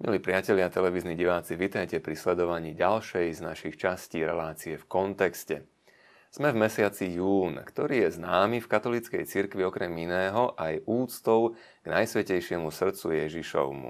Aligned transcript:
Milí 0.00 0.16
priatelia 0.16 0.72
televízni 0.72 1.12
diváci, 1.12 1.60
vitajte 1.60 2.00
pri 2.00 2.16
sledovaní 2.16 2.72
ďalšej 2.72 3.36
z 3.36 3.40
našich 3.44 3.76
častí 3.76 4.24
relácie 4.24 4.80
v 4.80 4.88
kontexte. 4.88 5.68
Sme 6.32 6.56
v 6.56 6.64
mesiaci 6.64 7.20
jún, 7.20 7.60
ktorý 7.60 8.08
je 8.08 8.16
známy 8.16 8.64
v 8.64 8.70
katolíckej 8.72 9.28
cirkvi 9.28 9.60
okrem 9.60 9.92
iného 9.92 10.56
aj 10.56 10.88
úctou 10.88 11.52
k 11.84 11.86
najsvetejšiemu 11.92 12.72
srdcu 12.72 13.12
Ježišovmu. 13.12 13.88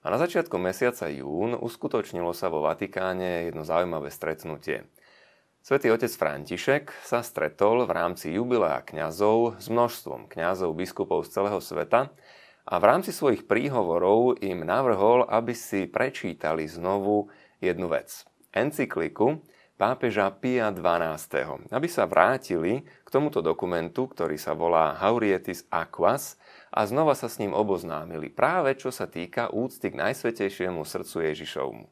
A 0.00 0.06
na 0.08 0.16
začiatku 0.16 0.56
mesiaca 0.56 1.12
jún 1.12 1.52
uskutočnilo 1.60 2.32
sa 2.32 2.48
vo 2.48 2.64
Vatikáne 2.64 3.52
jedno 3.52 3.68
zaujímavé 3.68 4.08
stretnutie. 4.08 4.88
Svetý 5.60 5.92
otec 5.92 6.08
František 6.08 6.88
sa 7.04 7.20
stretol 7.20 7.84
v 7.84 7.92
rámci 7.92 8.32
jubilea 8.32 8.80
kňazov 8.80 9.60
s 9.60 9.68
množstvom 9.68 10.24
kňazov 10.24 10.72
biskupov 10.72 11.28
z 11.28 11.36
celého 11.36 11.60
sveta 11.60 12.08
a 12.64 12.80
v 12.80 12.84
rámci 12.88 13.12
svojich 13.12 13.44
príhovorov 13.44 14.40
im 14.40 14.64
navrhol, 14.64 15.28
aby 15.28 15.52
si 15.52 15.84
prečítali 15.84 16.64
znovu 16.64 17.28
jednu 17.60 17.92
vec. 17.92 18.24
Encykliku 18.56 19.44
pápeža 19.76 20.32
Pia 20.32 20.72
XII. 20.72 21.68
Aby 21.68 21.88
sa 21.92 22.08
vrátili 22.08 22.88
k 23.04 23.08
tomuto 23.12 23.44
dokumentu, 23.44 24.08
ktorý 24.08 24.40
sa 24.40 24.56
volá 24.56 24.96
Haurietis 24.96 25.68
Aquas 25.68 26.40
a 26.72 26.88
znova 26.88 27.12
sa 27.12 27.28
s 27.28 27.36
ním 27.36 27.52
oboznámili 27.52 28.32
práve 28.32 28.72
čo 28.80 28.88
sa 28.88 29.04
týka 29.04 29.52
úcty 29.52 29.92
k 29.92 30.00
najsvetejšiemu 30.00 30.80
srdcu 30.88 31.16
Ježišovmu. 31.20 31.86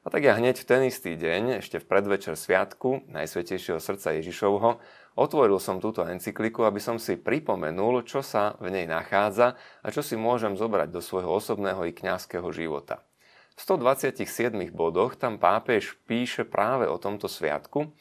A 0.00 0.08
tak 0.08 0.24
ja 0.24 0.32
hneď 0.32 0.64
v 0.64 0.68
ten 0.68 0.82
istý 0.88 1.12
deň, 1.12 1.60
ešte 1.60 1.76
v 1.76 1.84
predvečer 1.84 2.32
sviatku 2.32 3.04
Najsvetejšieho 3.12 3.76
srdca 3.76 4.16
Ježišovho, 4.16 4.80
otvoril 5.20 5.60
som 5.60 5.76
túto 5.76 6.00
encykliku, 6.00 6.64
aby 6.64 6.80
som 6.80 6.96
si 6.96 7.20
pripomenul, 7.20 8.08
čo 8.08 8.24
sa 8.24 8.56
v 8.56 8.72
nej 8.72 8.88
nachádza 8.88 9.60
a 9.84 9.86
čo 9.92 10.00
si 10.00 10.16
môžem 10.16 10.56
zobrať 10.56 10.88
do 10.88 11.04
svojho 11.04 11.28
osobného 11.28 11.84
i 11.84 11.92
kňazského 11.92 12.48
života. 12.48 13.04
V 13.60 13.60
127 13.76 14.56
bodoch 14.72 15.20
tam 15.20 15.36
pápež 15.36 16.00
píše 16.08 16.48
práve 16.48 16.88
o 16.88 16.96
tomto 16.96 17.28
sviatku 17.28 17.92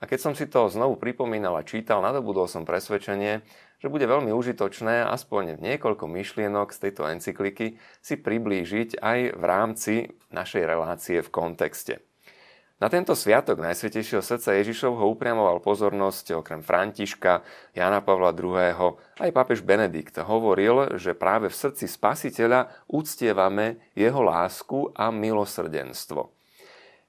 a 0.00 0.08
keď 0.08 0.18
som 0.18 0.32
si 0.32 0.48
to 0.48 0.72
znovu 0.72 0.96
pripomínal 0.96 1.54
a 1.60 1.62
čítal, 1.62 2.00
nadobudol 2.00 2.48
som 2.48 2.64
presvedčenie, 2.64 3.44
že 3.78 3.90
bude 3.92 4.08
veľmi 4.08 4.32
užitočné 4.32 5.06
aspoň 5.12 5.62
niekoľko 5.62 6.08
myšlienok 6.08 6.72
z 6.72 6.78
tejto 6.88 7.06
encykliky 7.06 7.76
si 8.00 8.14
priblížiť 8.16 8.98
aj 8.98 9.18
v 9.36 9.44
rámci 9.44 9.94
našej 10.32 10.62
relácie 10.64 11.18
v 11.20 11.28
kontexte. 11.28 12.11
Na 12.82 12.90
tento 12.90 13.14
sviatok 13.14 13.62
Najsvetejšieho 13.62 14.26
srdca 14.26 14.58
Ježišovho 14.58 15.06
upriamoval 15.14 15.62
pozornosť 15.62 16.42
okrem 16.42 16.66
Františka, 16.66 17.46
Jana 17.78 18.02
Pavla 18.02 18.34
II. 18.34 18.98
aj 19.22 19.30
pápež 19.30 19.62
Benedikt 19.62 20.18
hovoril, 20.18 20.98
že 20.98 21.14
práve 21.14 21.46
v 21.46 21.54
srdci 21.54 21.86
spasiteľa 21.86 22.74
uctievame 22.90 23.78
jeho 23.94 24.18
lásku 24.18 24.90
a 24.98 25.14
milosrdenstvo. 25.14 26.26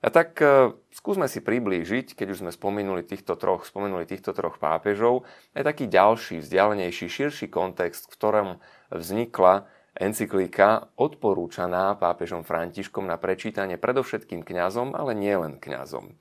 A 0.05 0.07
tak 0.13 0.37
e, 0.45 0.77
skúsme 0.93 1.25
si 1.25 1.41
priblížiť, 1.41 2.13
keď 2.13 2.27
už 2.37 2.45
sme 2.45 2.51
spomenuli 2.53 3.01
týchto 3.01 3.33
troch, 3.33 3.65
spomenuli 3.65 4.05
týchto 4.05 4.29
troch 4.29 4.61
pápežov, 4.61 5.25
aj 5.57 5.73
taký 5.73 5.89
ďalší, 5.89 6.37
vzdialenejší, 6.45 7.09
širší 7.09 7.49
kontext, 7.49 8.13
v 8.13 8.13
ktorom 8.13 8.47
vznikla 8.93 9.65
encyklika 9.97 10.89
odporúčaná 10.97 11.93
pápežom 11.97 12.41
Františkom 12.41 13.05
na 13.05 13.21
prečítanie 13.21 13.77
predovšetkým 13.77 14.41
kňazom, 14.41 14.97
ale 14.97 15.13
nielen 15.13 15.61
kňazom. 15.61 16.17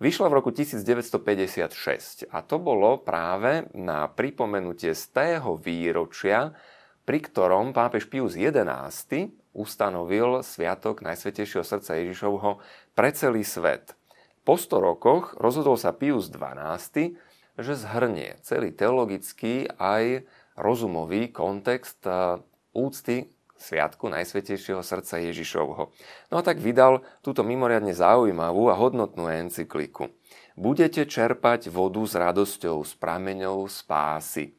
Vyšla 0.00 0.32
v 0.32 0.36
roku 0.40 0.48
1956 0.48 2.32
a 2.32 2.40
to 2.40 2.56
bolo 2.56 3.04
práve 3.04 3.68
na 3.76 4.08
pripomenutie 4.08 4.96
z 4.96 5.04
tého 5.12 5.60
výročia, 5.60 6.56
pri 7.04 7.20
ktorom 7.20 7.76
pápež 7.76 8.08
Pius 8.08 8.32
XI 8.32 9.28
ustanovil 9.52 10.40
Sviatok 10.40 11.04
Najsvetejšieho 11.04 11.64
srdca 11.66 12.00
Ježišovho 12.00 12.64
pre 12.96 13.12
celý 13.12 13.44
svet. 13.44 13.92
Po 14.40 14.56
100 14.56 14.80
rokoch 14.80 15.36
rozhodol 15.36 15.76
sa 15.76 15.92
Pius 15.92 16.32
XII, 16.32 17.12
že 17.60 17.72
zhrnie 17.76 18.40
celý 18.40 18.72
teologický 18.72 19.68
aj 19.76 20.24
rozumový 20.56 21.28
kontext 21.28 22.08
e, 22.08 22.40
úcty 22.80 23.28
Sviatku 23.60 24.08
Najsvetejšieho 24.08 24.80
srdca 24.80 25.20
Ježišovho. 25.20 25.92
No 26.32 26.34
a 26.40 26.42
tak 26.42 26.64
vydal 26.64 27.04
túto 27.20 27.44
mimoriadne 27.44 27.92
zaujímavú 27.92 28.72
a 28.72 28.78
hodnotnú 28.80 29.28
encykliku. 29.28 30.08
Budete 30.56 31.04
čerpať 31.04 31.68
vodu 31.68 32.00
s 32.00 32.16
radosťou 32.16 32.80
z 32.80 32.92
prameňov 32.96 33.68
spásy. 33.68 34.56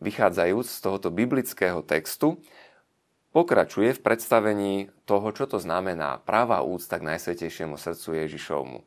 Vychádzajúc 0.00 0.66
z 0.66 0.78
tohoto 0.80 1.08
biblického 1.12 1.84
textu, 1.84 2.40
Pokračuje 3.32 3.96
v 3.96 4.04
predstavení 4.04 4.74
toho, 5.08 5.32
čo 5.32 5.48
to 5.48 5.56
znamená 5.56 6.20
práva 6.20 6.60
úcta 6.60 7.00
k 7.00 7.16
Najsvetejšiemu 7.16 7.80
srdcu 7.80 8.28
Ježišovmu, 8.28 8.84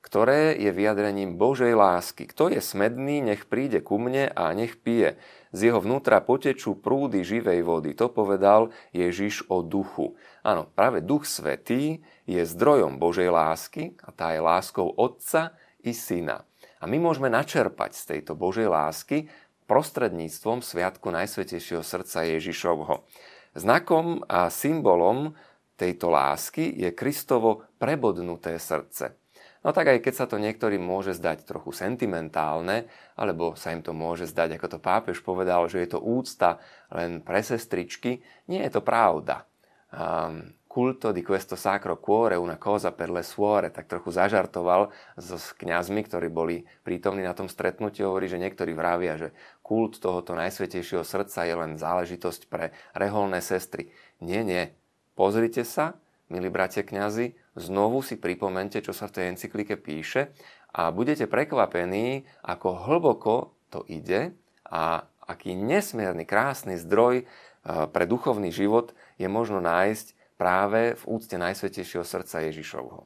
ktoré 0.00 0.56
je 0.56 0.72
vyjadrením 0.72 1.36
Božej 1.36 1.76
lásky. 1.76 2.24
Kto 2.24 2.48
je 2.48 2.64
smedný, 2.64 3.20
nech 3.20 3.44
príde 3.46 3.84
ku 3.84 4.00
mne 4.00 4.32
a 4.32 4.50
nech 4.56 4.80
pije. 4.80 5.20
Z 5.52 5.70
jeho 5.70 5.78
vnútra 5.78 6.24
potečú 6.24 6.78
prúdy 6.80 7.20
živej 7.20 7.60
vody. 7.62 7.92
To 7.94 8.08
povedal 8.08 8.72
Ježiš 8.96 9.44
o 9.52 9.60
duchu. 9.60 10.16
Áno, 10.40 10.66
práve 10.72 11.04
duch 11.04 11.28
svetý 11.28 12.00
je 12.24 12.40
zdrojom 12.40 12.96
Božej 12.96 13.28
lásky 13.28 13.94
a 14.00 14.08
tá 14.10 14.32
je 14.32 14.40
láskou 14.40 14.88
Otca 14.88 15.52
i 15.84 15.92
Syna. 15.92 16.48
A 16.80 16.88
my 16.88 16.96
môžeme 16.96 17.28
načerpať 17.28 17.92
z 17.92 18.02
tejto 18.16 18.32
Božej 18.32 18.72
lásky 18.72 19.28
prostredníctvom 19.68 20.64
Sviatku 20.64 21.12
Najsvetejšieho 21.12 21.84
srdca 21.84 22.24
Ježišovho. 22.24 23.04
Znakom 23.52 24.24
a 24.26 24.48
symbolom 24.48 25.36
tejto 25.76 26.08
lásky 26.08 26.72
je 26.72 26.88
Kristovo 26.96 27.68
prebodnuté 27.76 28.56
srdce. 28.56 29.19
No 29.60 29.76
tak 29.76 29.92
aj 29.92 30.00
keď 30.00 30.14
sa 30.16 30.26
to 30.26 30.40
niektorým 30.40 30.80
môže 30.80 31.12
zdať 31.12 31.44
trochu 31.44 31.76
sentimentálne, 31.76 32.88
alebo 33.12 33.52
sa 33.60 33.76
im 33.76 33.84
to 33.84 33.92
môže 33.92 34.32
zdať, 34.32 34.56
ako 34.56 34.66
to 34.72 34.78
pápež 34.80 35.20
povedal, 35.20 35.68
že 35.68 35.84
je 35.84 35.88
to 35.92 36.00
úcta 36.00 36.56
len 36.88 37.20
pre 37.20 37.44
sestričky, 37.44 38.24
nie 38.48 38.60
je 38.64 38.72
to 38.72 38.80
pravda. 38.80 39.44
Um, 39.92 40.56
culto 40.70 41.10
di 41.10 41.26
questo 41.26 41.58
sacro 41.58 41.98
cuore 41.98 42.38
una 42.38 42.54
cosa 42.56 42.94
per 42.94 43.10
le 43.10 43.26
suore, 43.26 43.74
tak 43.74 43.90
trochu 43.90 44.14
zažartoval 44.14 44.88
s 45.18 45.50
kňazmi, 45.58 46.06
ktorí 46.06 46.30
boli 46.30 46.62
prítomní 46.86 47.26
na 47.26 47.34
tom 47.34 47.50
stretnutí, 47.50 48.06
hovorí, 48.06 48.30
že 48.30 48.38
niektorí 48.38 48.70
vravia, 48.70 49.18
že 49.18 49.34
kult 49.66 49.98
tohoto 49.98 50.38
najsvetejšieho 50.38 51.02
srdca 51.02 51.42
je 51.42 51.54
len 51.58 51.74
záležitosť 51.74 52.46
pre 52.46 52.70
reholné 52.94 53.42
sestry. 53.42 53.90
Nie, 54.22 54.46
nie. 54.46 54.70
Pozrite 55.18 55.66
sa, 55.66 55.98
milí 56.30 56.48
bratia 56.48 56.86
kňazi, 56.86 57.34
znovu 57.58 58.00
si 58.00 58.14
pripomente, 58.16 58.78
čo 58.78 58.94
sa 58.94 59.10
v 59.10 59.14
tej 59.18 59.24
encyklike 59.34 59.74
píše 59.76 60.30
a 60.70 60.94
budete 60.94 61.26
prekvapení, 61.26 62.24
ako 62.46 62.86
hlboko 62.86 63.34
to 63.68 63.82
ide 63.90 64.34
a 64.66 65.04
aký 65.26 65.54
nesmierny, 65.54 66.26
krásny 66.26 66.78
zdroj 66.78 67.22
eh, 67.22 67.26
pre 67.66 68.06
duchovný 68.06 68.54
život 68.54 68.94
je 69.18 69.26
možno 69.26 69.58
nájsť 69.58 70.38
práve 70.40 70.96
v 70.96 71.02
úcte 71.04 71.36
Najsvetejšieho 71.36 72.06
srdca 72.06 72.48
Ježišovho. 72.48 73.04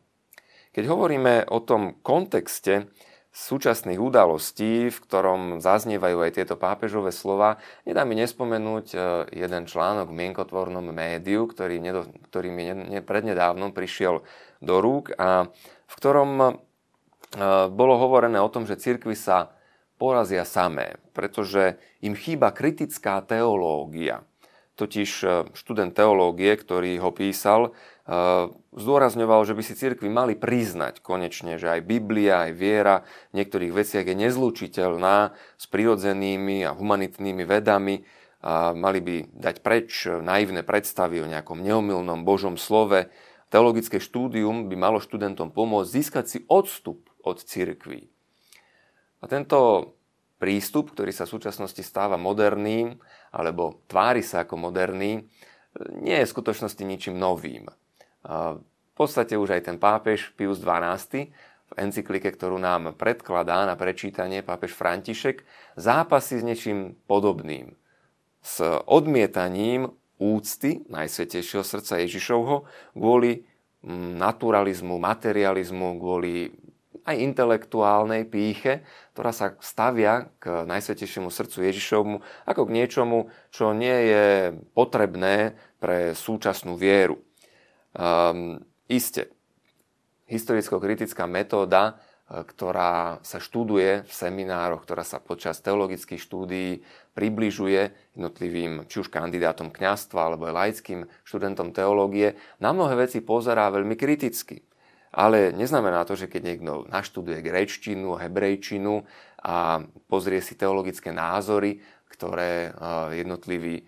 Keď 0.71 0.85
hovoríme 0.87 1.51
o 1.51 1.59
tom 1.63 1.99
kontexte 1.99 2.91
súčasných 3.35 3.99
udalostí, 3.99 4.95
v 4.95 4.99
ktorom 5.03 5.59
zaznievajú 5.59 6.23
aj 6.23 6.33
tieto 6.39 6.55
pápežové 6.55 7.11
slova, 7.11 7.59
nedá 7.83 8.07
mi 8.07 8.15
nespomenúť 8.15 8.87
e, 8.95 8.97
jeden 9.35 9.67
článok 9.67 10.07
v 10.07 10.19
mienkotvornom 10.23 10.87
médiu, 10.95 11.51
ktorý, 11.51 11.83
nedo, 11.83 12.07
ktorý 12.31 12.49
mi 12.55 12.71
ne, 12.71 13.03
prednedávnom 13.03 13.75
prišiel 13.75 14.23
do 14.63 14.75
rúk 14.79 15.11
a 15.19 15.51
v 15.91 15.95
ktorom 15.99 16.31
e, 16.39 16.47
bolo 17.75 17.95
hovorené 17.99 18.39
o 18.39 18.47
tom, 18.47 18.71
že 18.71 18.79
cirkvy 18.79 19.19
sa 19.19 19.51
porazia 19.99 20.47
samé, 20.47 21.03
pretože 21.11 21.75
im 22.07 22.15
chýba 22.15 22.55
kritická 22.55 23.19
teológia. 23.27 24.23
Totiž 24.79 25.11
e, 25.27 25.27
študent 25.59 25.91
teológie, 25.91 26.55
ktorý 26.55 27.03
ho 27.03 27.11
písal, 27.11 27.75
zdôrazňoval, 28.75 29.49
že 29.49 29.57
by 29.57 29.63
si 29.65 29.75
cirkvi 29.81 30.13
mali 30.13 30.37
priznať 30.37 31.01
konečne, 31.01 31.57
že 31.57 31.73
aj 31.73 31.89
Biblia, 31.89 32.49
aj 32.49 32.53
viera 32.53 32.97
v 33.33 33.41
niektorých 33.41 33.73
veciach 33.73 34.05
je 34.05 34.17
nezlučiteľná 34.29 35.33
s 35.57 35.65
prirodzenými 35.73 36.69
a 36.69 36.77
humanitnými 36.77 37.49
vedami. 37.49 38.05
A 38.45 38.77
mali 38.77 39.01
by 39.01 39.17
dať 39.33 39.65
preč 39.65 40.05
naivné 40.05 40.61
predstavy 40.61 41.25
o 41.25 41.31
nejakom 41.31 41.65
neomilnom 41.65 42.29
Božom 42.29 42.61
slove. 42.61 43.09
Teologické 43.49 43.97
štúdium 43.97 44.69
by 44.69 44.77
malo 44.77 45.01
študentom 45.01 45.49
pomôcť 45.49 45.89
získať 45.89 46.25
si 46.29 46.39
odstup 46.45 47.09
od 47.25 47.41
cirkví. 47.41 48.13
A 49.25 49.33
tento 49.33 49.97
prístup, 50.37 50.93
ktorý 50.93 51.09
sa 51.09 51.25
v 51.25 51.41
súčasnosti 51.41 51.81
stáva 51.81 52.21
moderným, 52.21 53.01
alebo 53.33 53.81
tvári 53.89 54.21
sa 54.21 54.45
ako 54.45 54.61
moderný, 54.61 55.25
nie 55.97 56.17
je 56.21 56.29
v 56.29 56.35
skutočnosti 56.37 56.85
ničím 56.85 57.17
novým. 57.17 57.73
V 58.25 58.93
podstate 58.97 59.37
už 59.37 59.61
aj 59.61 59.63
ten 59.69 59.77
pápež 59.77 60.33
Pius 60.33 60.65
XII 60.65 61.29
v 61.65 61.73
encyklike, 61.77 62.33
ktorú 62.33 62.57
nám 62.57 62.97
predkladá 62.97 63.69
na 63.69 63.77
prečítanie 63.77 64.41
pápež 64.41 64.73
František, 64.77 65.45
zápasí 65.77 66.41
s 66.41 66.47
niečím 66.47 66.97
podobným. 67.09 67.77
S 68.45 68.61
odmietaním 68.85 69.93
úcty 70.21 70.85
Najsvetejšieho 70.89 71.65
srdca 71.65 72.01
Ježišovho 72.05 72.69
kvôli 72.93 73.49
mm, 73.83 74.21
naturalizmu, 74.21 75.01
materializmu, 75.01 75.99
kvôli 75.99 76.53
aj 77.05 77.17
intelektuálnej 77.21 78.25
píche, 78.25 78.85
ktorá 79.13 79.33
sa 79.33 79.57
stavia 79.61 80.33
k 80.41 80.65
Najsvetejšiemu 80.65 81.29
srdcu 81.29 81.59
Ježišovmu 81.69 82.17
ako 82.49 82.63
k 82.69 82.75
niečomu, 82.75 83.19
čo 83.53 83.77
nie 83.77 83.97
je 84.13 84.27
potrebné 84.73 85.57
pre 85.81 86.17
súčasnú 86.17 86.77
vieru. 86.77 87.24
Um, 87.95 88.59
iste, 88.91 89.31
historicko-kritická 90.27 91.31
metóda 91.31 92.03
ktorá 92.25 93.21
sa 93.21 93.37
študuje 93.37 94.09
v 94.09 94.13
seminároch, 94.13 94.89
ktorá 94.89 95.05
sa 95.05 95.21
počas 95.21 95.61
teologických 95.61 96.17
štúdií 96.17 96.81
približuje 97.13 97.93
jednotlivým 98.17 98.89
či 98.89 99.05
už 99.05 99.13
kandidátom 99.13 99.69
kňastva 99.69 100.33
alebo 100.33 100.49
laickým 100.49 101.05
študentom 101.29 101.77
teológie, 101.77 102.41
na 102.65 102.73
mnohé 102.73 103.07
veci 103.07 103.21
pozerá 103.21 103.69
veľmi 103.69 103.93
kriticky. 103.93 104.65
Ale 105.15 105.53
neznamená 105.53 106.03
to, 106.09 106.17
že 106.17 106.27
keď 106.27 106.43
niekto 106.43 106.73
naštuduje 106.89 107.45
grečtinu, 107.45 108.17
hebrejčinu 108.19 109.05
a 109.45 109.85
pozrie 110.09 110.41
si 110.41 110.57
teologické 110.57 111.13
názory, 111.13 111.79
ktoré 112.09 112.73
jednotliví 113.15 113.85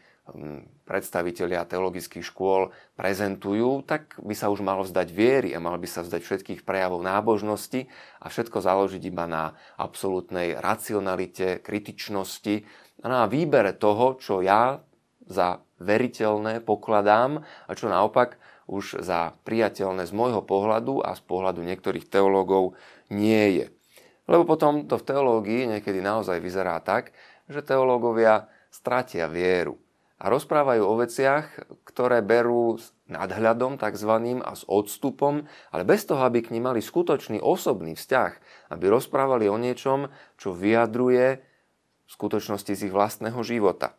predstavitelia 0.87 1.67
teologických 1.67 2.23
škôl 2.23 2.75
prezentujú, 2.99 3.87
tak 3.87 4.19
by 4.19 4.35
sa 4.35 4.51
už 4.51 4.63
malo 4.63 4.83
vzdať 4.83 5.09
viery 5.15 5.51
a 5.55 5.63
mal 5.63 5.79
by 5.79 5.87
sa 5.87 6.03
vzdať 6.03 6.23
všetkých 6.23 6.61
prejavov 6.67 7.03
nábožnosti 7.03 7.87
a 8.23 8.27
všetko 8.27 8.59
založiť 8.59 9.03
iba 9.07 9.27
na 9.31 9.55
absolútnej 9.79 10.59
racionalite, 10.59 11.63
kritičnosti 11.63 12.67
a 13.03 13.07
na 13.07 13.31
výbere 13.31 13.75
toho, 13.75 14.19
čo 14.19 14.43
ja 14.43 14.83
za 15.27 15.63
veriteľné 15.79 16.63
pokladám 16.63 17.43
a 17.43 17.71
čo 17.75 17.87
naopak 17.87 18.39
už 18.67 18.99
za 19.03 19.35
priateľné 19.47 20.11
z 20.11 20.13
môjho 20.15 20.43
pohľadu 20.43 21.07
a 21.07 21.15
z 21.15 21.23
pohľadu 21.23 21.63
niektorých 21.63 22.11
teológov 22.11 22.75
nie 23.15 23.63
je. 23.63 23.67
Lebo 24.27 24.43
potom 24.43 24.91
to 24.91 24.99
v 24.99 25.07
teológii 25.07 25.63
niekedy 25.71 26.03
naozaj 26.03 26.43
vyzerá 26.43 26.83
tak, 26.83 27.15
že 27.47 27.63
teológovia 27.63 28.51
stratia 28.75 29.31
vieru 29.31 29.86
a 30.17 30.33
rozprávajú 30.33 30.81
o 30.81 30.95
veciach, 30.97 31.69
ktoré 31.85 32.25
berú 32.25 32.81
s 32.81 32.97
nadhľadom 33.13 33.77
tzv. 33.77 34.13
a 34.41 34.53
s 34.57 34.65
odstupom, 34.65 35.45
ale 35.69 35.83
bez 35.85 36.09
toho, 36.09 36.25
aby 36.25 36.41
k 36.41 36.57
nim 36.57 36.65
mali 36.65 36.81
skutočný 36.81 37.39
osobný 37.45 37.93
vzťah, 37.93 38.33
aby 38.73 38.85
rozprávali 38.89 39.47
o 39.53 39.61
niečom, 39.61 40.09
čo 40.41 40.57
vyjadruje 40.57 41.27
v 42.07 42.11
skutočnosti 42.11 42.73
z 42.73 42.81
ich 42.89 42.95
vlastného 42.95 43.39
života. 43.45 43.93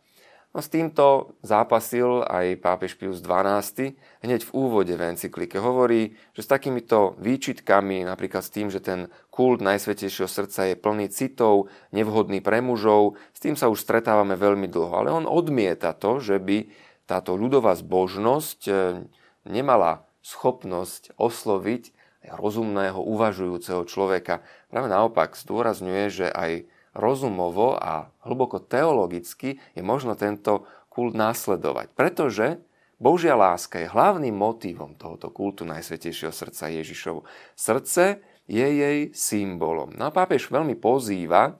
No 0.58 0.66
s 0.66 0.74
týmto 0.74 1.38
zápasil 1.46 2.26
aj 2.26 2.58
pápež 2.58 2.98
Pius 2.98 3.22
XII. 3.22 3.94
Hneď 4.26 4.42
v 4.42 4.54
úvode 4.58 4.90
v 4.90 5.14
encyklike 5.14 5.54
hovorí, 5.62 6.18
že 6.34 6.42
s 6.42 6.50
takýmito 6.50 7.14
výčitkami, 7.22 8.02
napríklad 8.02 8.42
s 8.42 8.50
tým, 8.50 8.66
že 8.66 8.82
ten 8.82 9.06
kult 9.30 9.62
Najsvetejšieho 9.62 10.26
srdca 10.26 10.66
je 10.66 10.74
plný 10.74 11.14
citov, 11.14 11.70
nevhodný 11.94 12.42
pre 12.42 12.58
mužov, 12.58 13.14
s 13.30 13.38
tým 13.38 13.54
sa 13.54 13.70
už 13.70 13.86
stretávame 13.86 14.34
veľmi 14.34 14.66
dlho. 14.66 14.98
Ale 14.98 15.14
on 15.14 15.30
odmieta 15.30 15.94
to, 15.94 16.18
že 16.18 16.42
by 16.42 16.66
táto 17.06 17.38
ľudová 17.38 17.78
zbožnosť 17.78 18.60
eh, 18.66 19.06
nemala 19.46 20.10
schopnosť 20.26 21.14
osloviť 21.22 21.94
rozumného, 22.34 22.98
uvažujúceho 22.98 23.86
človeka. 23.86 24.42
Práve 24.74 24.90
naopak 24.90 25.38
zdôrazňuje, 25.38 26.04
že 26.10 26.26
aj 26.26 26.66
rozumovo 26.98 27.78
a 27.78 28.10
hlboko 28.26 28.58
teologicky 28.58 29.62
je 29.72 29.82
možno 29.86 30.18
tento 30.18 30.66
kult 30.90 31.14
následovať. 31.14 31.94
Pretože 31.94 32.58
Božia 32.98 33.38
láska 33.38 33.78
je 33.78 33.86
hlavným 33.86 34.34
motívom 34.34 34.98
tohoto 34.98 35.30
kultu 35.30 35.62
Najsvetejšieho 35.62 36.34
srdca 36.34 36.66
Ježišovu. 36.66 37.22
Srdce 37.54 38.18
je 38.50 38.66
jej 38.66 38.98
symbolom. 39.14 39.94
No 39.94 40.10
a 40.10 40.14
pápež 40.14 40.50
veľmi 40.50 40.74
pozýva, 40.74 41.54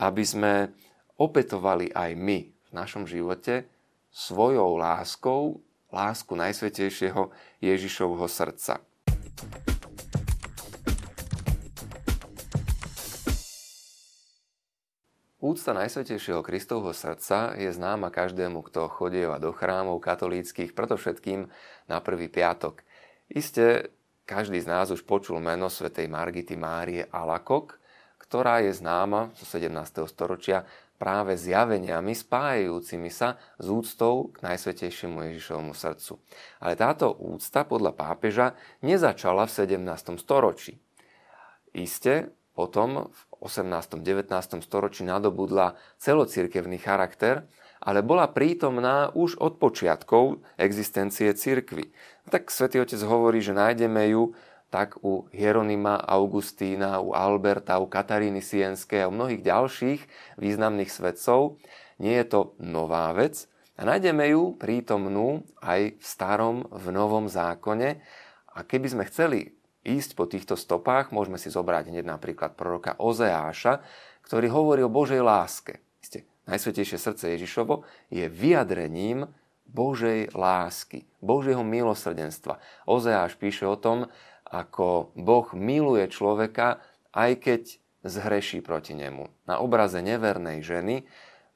aby 0.00 0.24
sme 0.24 0.72
opetovali 1.20 1.92
aj 1.92 2.10
my 2.16 2.38
v 2.48 2.70
našom 2.72 3.04
živote 3.04 3.68
svojou 4.08 4.80
láskou 4.80 5.60
lásku 5.92 6.32
Najsvetejšieho 6.32 7.32
Ježišovho 7.60 8.24
srdca. 8.28 8.80
Úcta 15.38 15.70
Najsvetejšieho 15.70 16.42
Kristovho 16.42 16.90
srdca 16.90 17.54
je 17.54 17.70
známa 17.70 18.10
každému, 18.10 18.58
kto 18.66 18.90
chodieva 18.90 19.38
do 19.38 19.54
chrámov 19.54 20.02
katolíckých, 20.02 20.74
preto 20.74 20.98
všetkým 20.98 21.46
na 21.86 22.02
prvý 22.02 22.26
piatok. 22.26 22.82
Isté, 23.30 23.94
každý 24.26 24.58
z 24.58 24.66
nás 24.66 24.90
už 24.90 25.06
počul 25.06 25.38
meno 25.38 25.70
svätej 25.70 26.10
Margity 26.10 26.58
Márie 26.58 27.06
Alakok, 27.14 27.78
ktorá 28.18 28.66
je 28.66 28.74
známa 28.74 29.30
zo 29.38 29.46
17. 29.46 30.10
storočia 30.10 30.66
práve 30.98 31.38
zjaveniami 31.38 32.18
spájajúcimi 32.18 33.06
sa 33.06 33.38
s 33.62 33.70
úctou 33.70 34.34
k 34.34 34.42
Najsvetejšiemu 34.42 35.22
Ježišovmu 35.22 35.70
srdcu. 35.70 36.18
Ale 36.58 36.74
táto 36.74 37.14
úcta 37.14 37.62
podľa 37.62 37.94
pápeža 37.94 38.58
nezačala 38.82 39.46
v 39.46 39.54
17. 39.54 40.18
storočí. 40.18 40.82
Isté, 41.78 42.34
potom 42.58 43.06
v 43.06 43.20
18. 43.40 44.02
19. 44.02 44.62
storočí 44.62 45.06
nadobudla 45.06 45.78
celocirkevný 45.98 46.78
charakter, 46.78 47.46
ale 47.78 48.02
bola 48.02 48.26
prítomná 48.30 49.14
už 49.14 49.38
od 49.38 49.62
počiatkov 49.62 50.42
existencie 50.58 51.30
cirkvy. 51.34 51.94
Tak 52.28 52.50
svätý 52.50 52.82
Otec 52.82 52.98
hovorí, 53.06 53.38
že 53.40 53.54
nájdeme 53.54 54.10
ju 54.10 54.34
tak 54.68 55.00
u 55.00 55.24
Hieronima 55.32 55.96
Augustína, 56.04 57.00
u 57.00 57.16
Alberta, 57.16 57.80
u 57.80 57.88
Kataríny 57.88 58.44
Sienskej 58.44 59.04
a 59.04 59.08
u 59.08 59.16
mnohých 59.16 59.40
ďalších 59.40 60.00
významných 60.36 60.92
svetcov. 60.92 61.56
Nie 61.96 62.20
je 62.20 62.26
to 62.28 62.40
nová 62.60 63.10
vec 63.16 63.48
a 63.80 63.88
nájdeme 63.88 64.28
ju 64.28 64.58
prítomnú 64.60 65.46
aj 65.64 65.96
v 65.96 66.04
starom, 66.04 66.68
v 66.68 66.86
novom 66.92 67.30
zákone. 67.32 68.02
A 68.52 68.58
keby 68.66 68.92
sme 68.92 69.04
chceli 69.08 69.57
ísť 69.86 70.10
po 70.18 70.24
týchto 70.26 70.54
stopách, 70.58 71.14
môžeme 71.14 71.36
si 71.36 71.52
zobrať 71.52 71.90
hneď 71.92 72.04
napríklad 72.06 72.54
proroka 72.58 72.96
Ozeáša, 72.98 73.82
ktorý 74.26 74.50
hovorí 74.50 74.82
o 74.84 74.92
Božej 74.92 75.22
láske. 75.24 75.80
Isté, 75.98 76.28
Najsvetejšie 76.48 76.96
srdce 76.96 77.24
Ježišovo 77.36 77.84
je 78.08 78.24
vyjadrením 78.24 79.28
Božej 79.68 80.32
lásky, 80.32 81.04
Božieho 81.20 81.60
milosrdenstva. 81.60 82.56
Ozeáš 82.88 83.36
píše 83.36 83.68
o 83.68 83.76
tom, 83.76 84.08
ako 84.48 85.12
Boh 85.12 85.44
miluje 85.52 86.08
človeka, 86.08 86.80
aj 87.12 87.30
keď 87.44 87.62
zhreší 88.00 88.64
proti 88.64 88.96
nemu. 88.96 89.28
Na 89.44 89.60
obraze 89.60 90.00
nevernej 90.00 90.64
ženy 90.64 91.04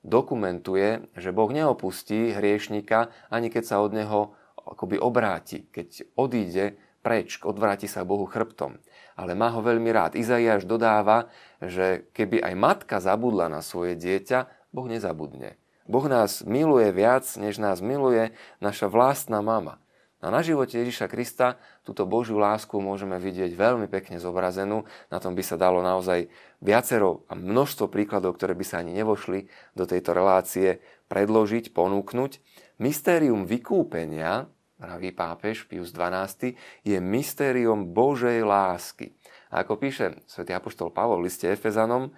dokumentuje, 0.05 1.09
že 1.17 1.33
Boh 1.33 1.49
neopustí 1.49 2.37
hriešnika, 2.37 3.09
ani 3.33 3.49
keď 3.49 3.64
sa 3.64 3.81
od 3.81 3.97
neho 3.97 4.37
akoby 4.61 5.00
obráti, 5.00 5.64
keď 5.73 6.05
odíde 6.21 6.76
preč, 7.02 7.42
odvráti 7.42 7.90
sa 7.90 8.06
Bohu 8.06 8.25
chrbtom. 8.25 8.78
Ale 9.18 9.37
má 9.37 9.50
ho 9.52 9.61
veľmi 9.61 9.90
rád. 9.92 10.16
Izaiáš 10.16 10.64
dodáva, 10.64 11.28
že 11.61 12.09
keby 12.16 12.40
aj 12.40 12.54
matka 12.56 12.97
zabudla 13.02 13.50
na 13.50 13.61
svoje 13.61 13.99
dieťa, 13.99 14.49
Boh 14.73 14.88
nezabudne. 14.88 15.61
Boh 15.85 16.06
nás 16.06 16.47
miluje 16.47 16.88
viac, 16.94 17.26
než 17.37 17.59
nás 17.59 17.82
miluje 17.82 18.32
naša 18.62 18.88
vlastná 18.88 19.42
mama. 19.42 19.82
A 20.23 20.30
na 20.30 20.38
živote 20.38 20.78
Ježiša 20.78 21.11
Krista 21.11 21.59
túto 21.82 22.06
Božiu 22.06 22.38
lásku 22.38 22.78
môžeme 22.78 23.18
vidieť 23.18 23.59
veľmi 23.59 23.90
pekne 23.90 24.23
zobrazenú. 24.23 24.87
Na 25.11 25.18
tom 25.18 25.35
by 25.35 25.42
sa 25.42 25.59
dalo 25.59 25.82
naozaj 25.82 26.30
viacero 26.62 27.26
a 27.26 27.35
množstvo 27.35 27.90
príkladov, 27.90 28.38
ktoré 28.38 28.54
by 28.54 28.62
sa 28.62 28.78
ani 28.78 28.94
nevošli 28.94 29.50
do 29.75 29.82
tejto 29.82 30.14
relácie 30.14 30.78
predložiť, 31.11 31.75
ponúknuť. 31.75 32.38
Mystérium 32.78 33.50
vykúpenia 33.50 34.47
vraví 34.83 35.15
pápež 35.15 35.71
Pius 35.71 35.95
XII, 35.95 36.59
je 36.83 36.99
mystériom 36.99 37.95
Božej 37.95 38.43
lásky. 38.43 39.15
A 39.55 39.62
ako 39.62 39.79
píše 39.79 40.19
svätý 40.27 40.51
apoštol 40.51 40.91
Pavol 40.91 41.23
v 41.23 41.31
liste 41.31 41.47
Efezanom, 41.47 42.11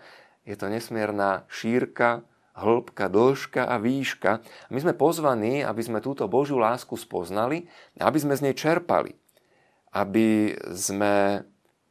je 0.48 0.56
to 0.56 0.72
nesmierna 0.72 1.44
šírka, 1.52 2.24
hĺbka, 2.54 3.10
dĺžka 3.10 3.66
a 3.66 3.76
výška. 3.76 4.40
My 4.70 4.78
sme 4.80 4.94
pozvaní, 4.94 5.66
aby 5.66 5.82
sme 5.82 6.04
túto 6.04 6.24
Božiu 6.30 6.56
lásku 6.62 6.94
spoznali, 6.94 7.66
aby 7.98 8.18
sme 8.20 8.38
z 8.38 8.44
nej 8.48 8.54
čerpali. 8.54 9.12
Aby 9.90 10.54
sme 10.70 11.42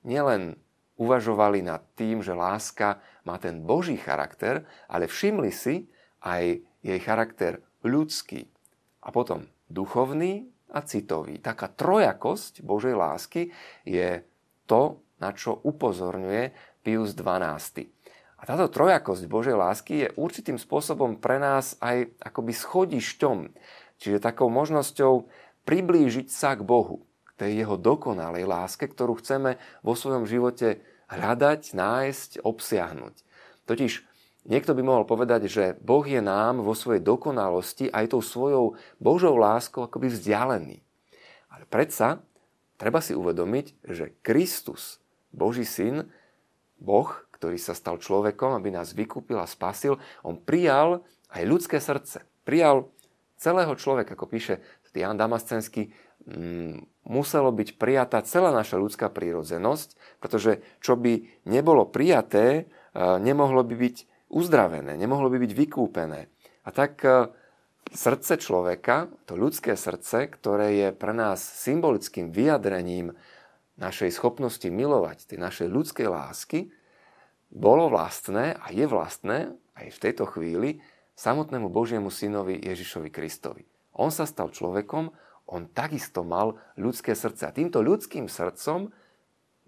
nielen 0.08 0.56
uvažovali 0.96 1.66
nad 1.66 1.84
tým, 2.00 2.24
že 2.24 2.38
láska 2.38 3.02
má 3.28 3.36
ten 3.42 3.60
Boží 3.64 4.00
charakter, 4.00 4.64
ale 4.88 5.10
všimli 5.10 5.52
si 5.52 5.92
aj 6.24 6.64
jej 6.80 7.00
charakter 7.04 7.60
ľudský. 7.84 8.48
A 9.04 9.12
potom 9.12 9.52
duchovný 9.68 10.53
a 10.74 10.80
citový. 10.82 11.38
Taká 11.38 11.70
trojakosť 11.70 12.66
Božej 12.66 12.98
lásky 12.98 13.54
je 13.86 14.26
to, 14.66 15.06
na 15.22 15.32
čo 15.32 15.62
upozorňuje 15.62 16.74
Pius 16.82 17.16
XII. 17.16 17.88
A 18.38 18.42
táto 18.44 18.68
trojakosť 18.68 19.24
Božej 19.32 19.56
lásky 19.56 19.94
je 20.04 20.14
určitým 20.20 20.60
spôsobom 20.60 21.16
pre 21.16 21.40
nás 21.40 21.80
aj 21.80 22.12
akoby 22.20 22.52
schodišťom. 22.52 23.38
Čiže 24.04 24.20
takou 24.20 24.52
možnosťou 24.52 25.32
priblížiť 25.64 26.28
sa 26.28 26.60
k 26.60 26.68
Bohu, 26.68 27.08
k 27.24 27.32
tej 27.40 27.64
jeho 27.64 27.80
dokonalej 27.80 28.44
láske, 28.44 28.84
ktorú 28.92 29.24
chceme 29.24 29.56
vo 29.80 29.96
svojom 29.96 30.28
živote 30.28 30.84
hľadať, 31.08 31.72
nájsť, 31.72 32.44
obsiahnuť. 32.44 33.16
Totiž 33.64 34.04
niekto 34.48 34.76
by 34.76 34.82
mohol 34.84 35.04
povedať, 35.08 35.48
že 35.48 35.66
Boh 35.80 36.04
je 36.04 36.20
nám 36.20 36.64
vo 36.64 36.76
svojej 36.76 37.04
dokonalosti 37.04 37.92
aj 37.92 38.16
tou 38.16 38.22
svojou 38.22 38.76
Božou 39.00 39.36
láskou 39.36 39.88
akoby 39.88 40.12
vzdialený. 40.12 40.78
Ale 41.54 41.64
predsa 41.70 42.24
treba 42.76 43.00
si 43.00 43.16
uvedomiť, 43.16 43.86
že 43.88 44.16
Kristus, 44.26 45.00
Boží 45.32 45.64
syn, 45.64 46.12
Boh, 46.80 47.08
ktorý 47.38 47.56
sa 47.60 47.76
stal 47.76 48.00
človekom, 48.00 48.56
aby 48.56 48.72
nás 48.72 48.92
vykúpil 48.92 49.40
a 49.40 49.48
spasil, 49.48 50.00
on 50.24 50.40
prijal 50.40 51.04
aj 51.32 51.44
ľudské 51.48 51.80
srdce. 51.80 52.24
Prijal 52.44 52.92
celého 53.40 53.74
človeka, 53.76 54.16
ako 54.16 54.28
píše 54.28 54.60
Jan 54.94 55.18
Damascenský, 55.18 55.90
mm, 56.30 57.04
muselo 57.10 57.50
byť 57.50 57.76
prijatá 57.82 58.22
celá 58.24 58.54
naša 58.54 58.78
ľudská 58.78 59.10
prírodzenosť, 59.10 60.22
pretože 60.22 60.62
čo 60.80 60.94
by 60.96 61.26
nebolo 61.50 61.90
prijaté, 61.90 62.46
e, 62.56 62.64
nemohlo 63.20 63.66
by 63.66 63.76
byť 63.76 63.96
uzdravené, 64.34 64.98
nemohlo 64.98 65.30
by 65.30 65.38
byť 65.38 65.52
vykúpené. 65.54 66.28
A 66.66 66.70
tak 66.74 67.06
e, 67.06 67.30
srdce 67.94 68.42
človeka, 68.42 69.14
to 69.30 69.38
ľudské 69.38 69.78
srdce, 69.78 70.26
ktoré 70.34 70.74
je 70.74 70.90
pre 70.92 71.14
nás 71.14 71.38
symbolickým 71.40 72.34
vyjadrením 72.34 73.14
našej 73.78 74.10
schopnosti 74.14 74.66
milovať, 74.66 75.30
tej 75.30 75.40
našej 75.40 75.68
ľudskej 75.70 76.08
lásky, 76.10 76.60
bolo 77.54 77.94
vlastné 77.94 78.58
a 78.58 78.74
je 78.74 78.90
vlastné 78.90 79.54
aj 79.78 79.88
v 79.94 80.02
tejto 80.02 80.26
chvíli 80.26 80.82
samotnému 81.14 81.70
Božiemu 81.70 82.10
synovi 82.10 82.58
Ježišovi 82.58 83.14
Kristovi. 83.14 83.70
On 83.94 84.10
sa 84.10 84.26
stal 84.26 84.50
človekom, 84.50 85.14
on 85.46 85.70
takisto 85.70 86.26
mal 86.26 86.58
ľudské 86.82 87.14
srdce. 87.14 87.46
A 87.46 87.54
týmto 87.54 87.86
ľudským 87.86 88.26
srdcom 88.26 88.90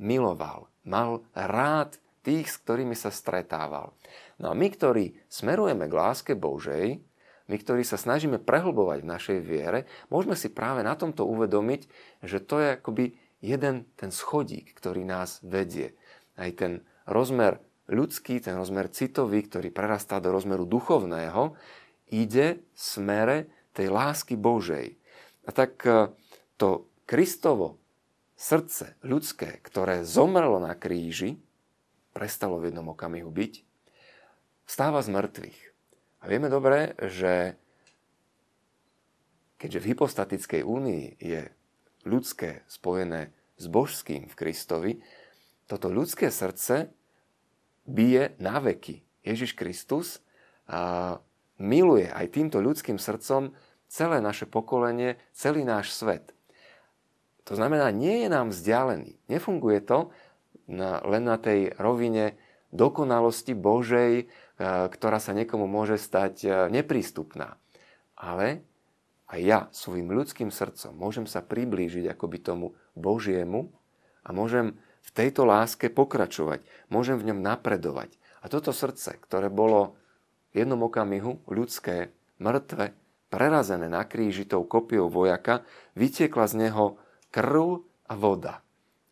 miloval, 0.02 0.66
mal 0.82 1.22
rád 1.38 2.02
tých, 2.26 2.50
s 2.50 2.58
ktorými 2.66 2.98
sa 2.98 3.14
stretával. 3.14 3.94
No 4.42 4.50
a 4.50 4.58
my, 4.58 4.68
ktorí 4.74 5.14
smerujeme 5.30 5.86
k 5.86 5.94
láske 5.94 6.34
Božej, 6.34 7.00
my, 7.46 7.56
ktorí 7.62 7.86
sa 7.86 8.02
snažíme 8.02 8.42
prehlbovať 8.42 9.06
v 9.06 9.12
našej 9.14 9.40
viere, 9.46 9.80
môžeme 10.10 10.34
si 10.34 10.50
práve 10.50 10.82
na 10.82 10.98
tomto 10.98 11.30
uvedomiť, 11.30 11.82
že 12.26 12.42
to 12.42 12.58
je 12.58 12.68
akoby 12.82 13.06
jeden 13.46 13.86
ten 13.94 14.10
schodík, 14.10 14.74
ktorý 14.74 15.06
nás 15.06 15.46
vedie. 15.46 15.94
Aj 16.34 16.50
ten 16.58 16.82
rozmer 17.06 17.62
ľudský, 17.86 18.42
ten 18.42 18.58
rozmer 18.58 18.90
citový, 18.90 19.46
ktorý 19.46 19.70
prerastá 19.70 20.18
do 20.18 20.34
rozmeru 20.34 20.66
duchovného, 20.66 21.54
ide 22.10 22.66
v 22.74 22.80
smere 22.80 23.38
tej 23.78 23.94
lásky 23.94 24.34
Božej. 24.34 24.98
A 25.46 25.50
tak 25.54 25.78
e, 25.86 26.10
to 26.58 26.90
Kristovo 27.06 27.78
srdce 28.34 28.98
ľudské, 29.06 29.62
ktoré 29.62 30.02
zomrelo 30.02 30.58
na 30.58 30.74
kríži, 30.74 31.38
prestalo 32.16 32.64
v 32.64 32.72
jednom 32.72 32.96
okamihu 32.96 33.28
byť, 33.28 33.54
stáva 34.64 35.04
z 35.04 35.12
mŕtvych. 35.12 35.60
A 36.24 36.32
vieme 36.32 36.48
dobre, 36.48 36.96
že 37.12 37.60
keďže 39.60 39.84
v 39.84 39.90
hypostatickej 39.92 40.62
únii 40.64 41.06
je 41.20 41.52
ľudské 42.08 42.64
spojené 42.72 43.36
s 43.60 43.68
božským 43.68 44.32
v 44.32 44.38
Kristovi, 44.40 44.92
toto 45.68 45.92
ľudské 45.92 46.32
srdce 46.32 46.96
bije 47.84 48.40
na 48.40 48.64
veky. 48.64 49.04
Ježiš 49.26 49.58
Kristus 49.58 50.24
a 50.70 51.18
miluje 51.60 52.08
aj 52.10 52.32
týmto 52.32 52.62
ľudským 52.62 52.96
srdcom 52.96 53.52
celé 53.90 54.18
naše 54.22 54.48
pokolenie, 54.48 55.18
celý 55.34 55.68
náš 55.68 55.94
svet. 55.94 56.34
To 57.46 57.54
znamená, 57.54 57.94
nie 57.94 58.26
je 58.26 58.30
nám 58.30 58.50
vzdialený. 58.50 59.22
Nefunguje 59.30 59.82
to 59.86 60.10
na, 60.70 61.02
len 61.06 61.24
na 61.26 61.38
tej 61.38 61.74
rovine 61.78 62.38
dokonalosti 62.74 63.56
Božej, 63.56 64.14
e, 64.22 64.26
ktorá 64.66 65.18
sa 65.22 65.32
niekomu 65.32 65.70
môže 65.70 65.96
stať 66.02 66.34
e, 66.44 66.48
neprístupná. 66.74 67.56
Ale 68.18 68.66
aj 69.32 69.40
ja 69.42 69.60
svojim 69.74 70.12
ľudským 70.12 70.54
srdcom 70.54 70.94
môžem 70.94 71.26
sa 71.26 71.42
priblížiť 71.42 72.12
akoby 72.14 72.38
tomu 72.42 72.78
Božiemu 72.94 73.74
a 74.22 74.30
môžem 74.36 74.78
v 75.06 75.10
tejto 75.14 75.46
láske 75.46 75.90
pokračovať, 75.90 76.66
môžem 76.90 77.22
v 77.22 77.34
ňom 77.34 77.40
napredovať. 77.46 78.18
A 78.42 78.50
toto 78.50 78.74
srdce, 78.74 79.18
ktoré 79.22 79.50
bolo 79.50 79.98
v 80.54 80.66
jednom 80.66 80.82
okamihu 80.86 81.42
ľudské, 81.50 82.14
mŕtve, 82.38 82.94
prerazené 83.30 83.90
na 83.90 84.06
kríži 84.06 84.46
tou 84.46 84.64
kopiou 84.64 85.10
vojaka, 85.10 85.66
vytiekla 85.98 86.46
z 86.48 86.70
neho 86.70 86.96
krv 87.34 87.84
a 88.08 88.14
voda. 88.16 88.62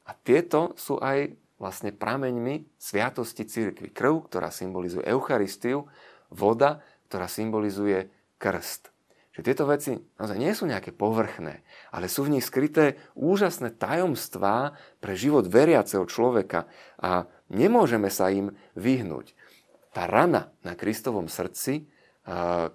A 0.08 0.16
tieto 0.16 0.78
sú 0.78 1.02
aj 1.02 1.36
vlastne 1.64 1.96
prameňmi 1.96 2.76
sviatosti 2.76 3.48
cirkvi. 3.48 3.96
Krv, 3.96 4.28
ktorá 4.28 4.52
symbolizuje 4.52 5.08
Eucharistiu, 5.08 5.88
voda, 6.28 6.84
ktorá 7.08 7.32
symbolizuje 7.32 8.12
krst. 8.36 8.92
Že 9.34 9.42
tieto 9.48 9.64
veci 9.66 9.96
naozaj 10.20 10.38
nie 10.38 10.52
sú 10.52 10.68
nejaké 10.68 10.92
povrchné, 10.92 11.64
ale 11.96 12.12
sú 12.12 12.28
v 12.28 12.38
nich 12.38 12.46
skryté 12.46 13.00
úžasné 13.16 13.80
tajomstvá 13.80 14.76
pre 15.00 15.14
život 15.16 15.48
veriaceho 15.48 16.04
človeka 16.04 16.68
a 17.00 17.26
nemôžeme 17.48 18.12
sa 18.12 18.30
im 18.30 18.52
vyhnúť. 18.76 19.34
Tá 19.96 20.06
rana 20.06 20.52
na 20.62 20.76
Kristovom 20.78 21.32
srdci, 21.32 21.90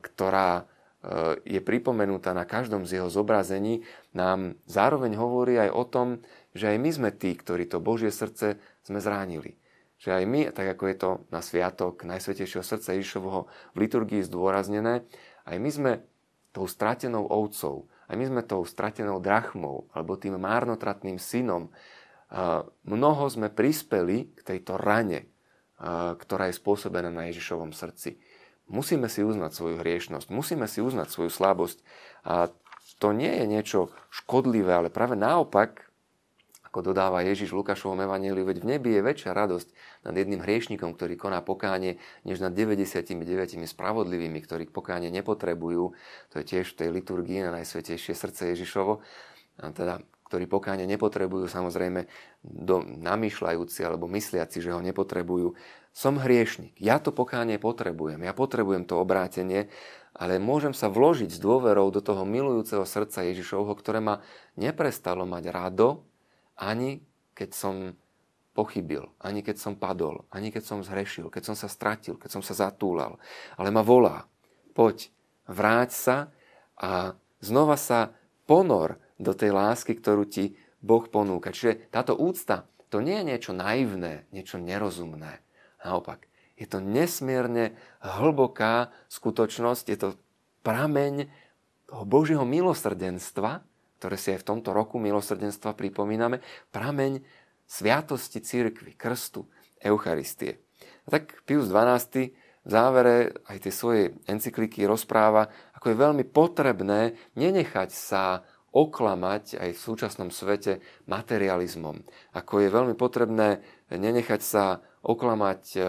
ktorá 0.03 0.67
E, 0.99 1.39
je 1.47 1.61
pripomenutá 1.63 2.35
na 2.35 2.43
každom 2.43 2.83
z 2.83 2.99
jeho 2.99 3.07
zobrazení, 3.07 3.87
nám 4.11 4.59
zároveň 4.67 5.15
hovorí 5.15 5.55
aj 5.55 5.71
o 5.71 5.85
tom, 5.87 6.09
že 6.59 6.75
aj 6.75 6.79
my 6.83 6.91
sme 6.91 7.11
tí, 7.15 7.39
ktorí 7.39 7.71
to 7.71 7.79
Božie 7.79 8.11
srdce 8.11 8.59
sme 8.89 9.05
zránili. 9.05 9.61
Že 9.99 10.23
aj 10.23 10.25
my, 10.25 10.41
tak 10.55 10.67
ako 10.79 10.85
je 10.89 10.97
to 10.97 11.11
na 11.29 11.43
sviatok 11.43 12.07
Najsvetejšieho 12.07 12.63
srdca 12.63 12.97
Ježišovho 12.97 13.51
v 13.75 13.77
liturgii 13.77 14.23
zdôraznené, 14.25 15.05
aj 15.45 15.57
my 15.59 15.71
sme 15.75 15.93
tou 16.55 16.65
stratenou 16.65 17.27
ovcov, 17.29 17.91
aj 18.09 18.17
my 18.17 18.25
sme 18.25 18.43
tou 18.47 18.65
stratenou 18.65 19.21
drachmou, 19.21 19.91
alebo 19.93 20.17
tým 20.17 20.41
márnotratným 20.41 21.21
synom. 21.21 21.69
Mnoho 22.85 23.25
sme 23.29 23.53
prispeli 23.53 24.33
k 24.33 24.41
tejto 24.45 24.81
rane, 24.81 25.29
ktorá 26.17 26.49
je 26.49 26.57
spôsobená 26.57 27.13
na 27.13 27.29
Ježišovom 27.29 27.73
srdci. 27.77 28.21
Musíme 28.69 29.09
si 29.09 29.25
uznať 29.25 29.51
svoju 29.57 29.77
hriešnosť, 29.81 30.29
musíme 30.29 30.69
si 30.69 30.85
uznať 30.85 31.09
svoju 31.09 31.33
slabosť. 31.33 31.79
A 32.29 32.53
to 33.01 33.17
nie 33.17 33.33
je 33.33 33.45
niečo 33.49 33.81
škodlivé, 34.13 34.77
ale 34.77 34.93
práve 34.93 35.17
naopak, 35.17 35.88
ako 36.79 36.95
dodáva 36.95 37.27
Ježiš 37.27 37.51
v 37.51 37.67
Lukášovom 37.67 38.07
evaníliu, 38.07 38.47
veď 38.47 38.63
v 38.63 38.79
nebi 38.79 38.95
je 38.95 39.03
väčšia 39.03 39.35
radosť 39.35 39.67
nad 40.07 40.15
jedným 40.15 40.47
hriešnikom, 40.47 40.95
ktorý 40.95 41.19
koná 41.19 41.43
pokánie, 41.43 41.99
než 42.23 42.39
nad 42.39 42.55
99 42.55 43.19
spravodlivými, 43.67 44.39
ktorí 44.39 44.71
pokánie 44.71 45.11
nepotrebujú. 45.11 45.99
To 46.31 46.35
je 46.39 46.45
tiež 46.47 46.71
v 46.71 46.79
tej 46.79 46.89
liturgii 47.03 47.43
na 47.43 47.51
Najsvetejšie 47.51 48.15
srdce 48.15 48.55
Ježišovo. 48.55 49.03
A 49.59 49.75
teda 49.75 50.07
ktorí 50.31 50.47
pokáne 50.47 50.87
nepotrebujú, 50.87 51.51
samozrejme 51.51 52.07
do, 52.47 52.79
namýšľajúci 52.87 53.83
alebo 53.83 54.07
mysliaci, 54.07 54.63
že 54.63 54.71
ho 54.71 54.79
nepotrebujú. 54.79 55.59
Som 55.91 56.23
hriešnik, 56.23 56.79
ja 56.79 57.03
to 57.03 57.11
pokánie 57.11 57.59
potrebujem, 57.59 58.23
ja 58.23 58.31
potrebujem 58.31 58.87
to 58.87 59.03
obrátenie, 59.03 59.67
ale 60.15 60.39
môžem 60.39 60.79
sa 60.79 60.87
vložiť 60.87 61.35
s 61.35 61.43
dôverou 61.43 61.91
do 61.91 61.99
toho 61.99 62.23
milujúceho 62.23 62.87
srdca 62.87 63.27
Ježišovho, 63.27 63.75
ktoré 63.75 63.99
ma 63.99 64.23
neprestalo 64.55 65.27
mať 65.27 65.51
rado, 65.51 66.07
ani 66.59 67.01
keď 67.33 67.51
som 67.55 67.95
pochybil, 68.53 69.07
ani 69.23 69.47
keď 69.47 69.57
som 69.63 69.79
padol, 69.79 70.27
ani 70.35 70.51
keď 70.51 70.67
som 70.67 70.83
zhrešil, 70.83 71.31
keď 71.31 71.55
som 71.55 71.57
sa 71.57 71.71
stratil, 71.71 72.19
keď 72.19 72.31
som 72.35 72.43
sa 72.43 72.59
zatúlal. 72.59 73.23
Ale 73.55 73.71
ma 73.71 73.87
volá, 73.87 74.27
poď, 74.75 75.15
vráť 75.47 75.91
sa 75.95 76.17
a 76.75 77.15
znova 77.39 77.79
sa 77.79 78.11
ponor 78.51 78.99
do 79.15 79.31
tej 79.31 79.55
lásky, 79.55 79.95
ktorú 79.95 80.27
ti 80.27 80.59
Boh 80.83 81.07
ponúka. 81.07 81.55
Čiže 81.55 81.91
táto 81.95 82.19
úcta, 82.19 82.67
to 82.91 82.99
nie 82.99 83.23
je 83.23 83.29
niečo 83.31 83.53
naivné, 83.55 84.27
niečo 84.35 84.59
nerozumné. 84.59 85.39
Naopak, 85.79 86.27
je 86.59 86.67
to 86.67 86.83
nesmierne 86.83 87.79
hlboká 88.03 88.91
skutočnosť, 89.07 89.85
je 89.87 89.99
to 89.99 90.09
prameň 90.67 91.31
toho 91.87 92.05
Božieho 92.05 92.43
milosrdenstva, 92.43 93.63
ktoré 93.99 94.17
si 94.17 94.33
aj 94.33 94.47
v 94.47 94.49
tomto 94.55 94.71
roku 94.71 95.03
milosrdenstva 95.03 95.75
pripomíname, 95.75 96.41
prameň 96.71 97.21
sviatosti 97.69 98.41
církvy, 98.41 98.97
krstu, 98.97 99.51
Eucharistie. 99.83 100.63
A 101.07 101.19
tak 101.19 101.43
Pius 101.45 101.71
XII 101.71 102.35
v 102.65 102.69
závere 102.69 103.39
aj 103.49 103.65
tej 103.65 103.73
svojej 103.75 104.07
encykliky 104.29 104.85
rozpráva, 104.85 105.49
ako 105.75 105.95
je 105.95 105.97
veľmi 105.97 106.25
potrebné 106.27 107.17
nenechať 107.39 107.91
sa 107.91 108.43
oklamať 108.69 109.57
aj 109.57 109.71
v 109.73 109.81
súčasnom 109.81 110.29
svete 110.29 110.85
materializmom. 111.09 112.05
Ako 112.37 112.61
je 112.61 112.69
veľmi 112.69 112.95
potrebné 112.95 113.65
nenechať 113.89 114.41
sa 114.45 114.65
oklamať 115.01 115.63
e, 115.73 115.81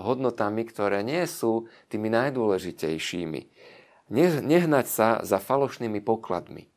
hodnotami, 0.00 0.64
ktoré 0.64 1.04
nie 1.04 1.20
sú 1.28 1.68
tými 1.92 2.08
najdôležitejšími. 2.08 3.40
nehnať 4.40 4.86
sa 4.88 5.08
za 5.20 5.36
falošnými 5.36 6.00
pokladmi, 6.00 6.71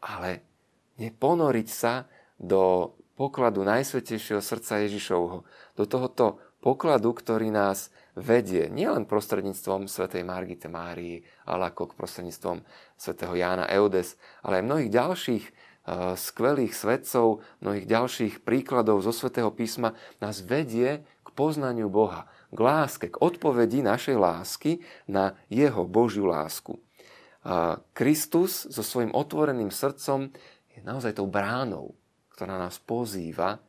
ale 0.00 0.44
neponoriť 1.00 1.68
sa 1.68 2.08
do 2.40 2.92
pokladu 3.16 3.60
Najsvetejšieho 3.68 4.40
srdca 4.40 4.80
Ježišovho, 4.80 5.44
do 5.76 5.84
tohoto 5.84 6.40
pokladu, 6.64 7.12
ktorý 7.12 7.52
nás 7.52 7.92
vedie 8.16 8.68
nielen 8.68 9.04
prostredníctvom 9.08 9.88
svätej 9.88 10.24
Margite 10.24 10.68
Márii, 10.68 11.24
ale 11.44 11.72
ako 11.72 11.96
prostredníctvom 11.96 12.64
svätého 12.96 13.32
Jána 13.36 13.68
Eudes, 13.68 14.16
ale 14.44 14.60
aj 14.60 14.66
mnohých 14.68 14.90
ďalších 14.92 15.44
uh, 15.48 15.52
skvelých 16.16 16.72
svetcov, 16.72 17.44
mnohých 17.64 17.86
ďalších 17.88 18.34
príkladov 18.44 19.04
zo 19.04 19.12
svätého 19.12 19.48
písma 19.52 19.96
nás 20.20 20.44
vedie 20.44 21.04
k 21.24 21.28
poznaniu 21.32 21.88
Boha, 21.88 22.28
k 22.52 22.58
láske, 22.60 23.06
k 23.12 23.20
odpovedi 23.20 23.80
našej 23.84 24.16
lásky 24.16 24.84
na 25.08 25.36
jeho 25.48 25.84
Božiu 25.88 26.28
lásku. 26.28 26.76
Kristus 27.96 28.68
so 28.68 28.84
svojím 28.84 29.16
otvoreným 29.16 29.72
srdcom 29.72 30.28
je 30.68 30.80
naozaj 30.84 31.16
tou 31.16 31.24
bránou, 31.24 31.96
ktorá 32.36 32.60
nás 32.60 32.76
pozýva 32.76 33.60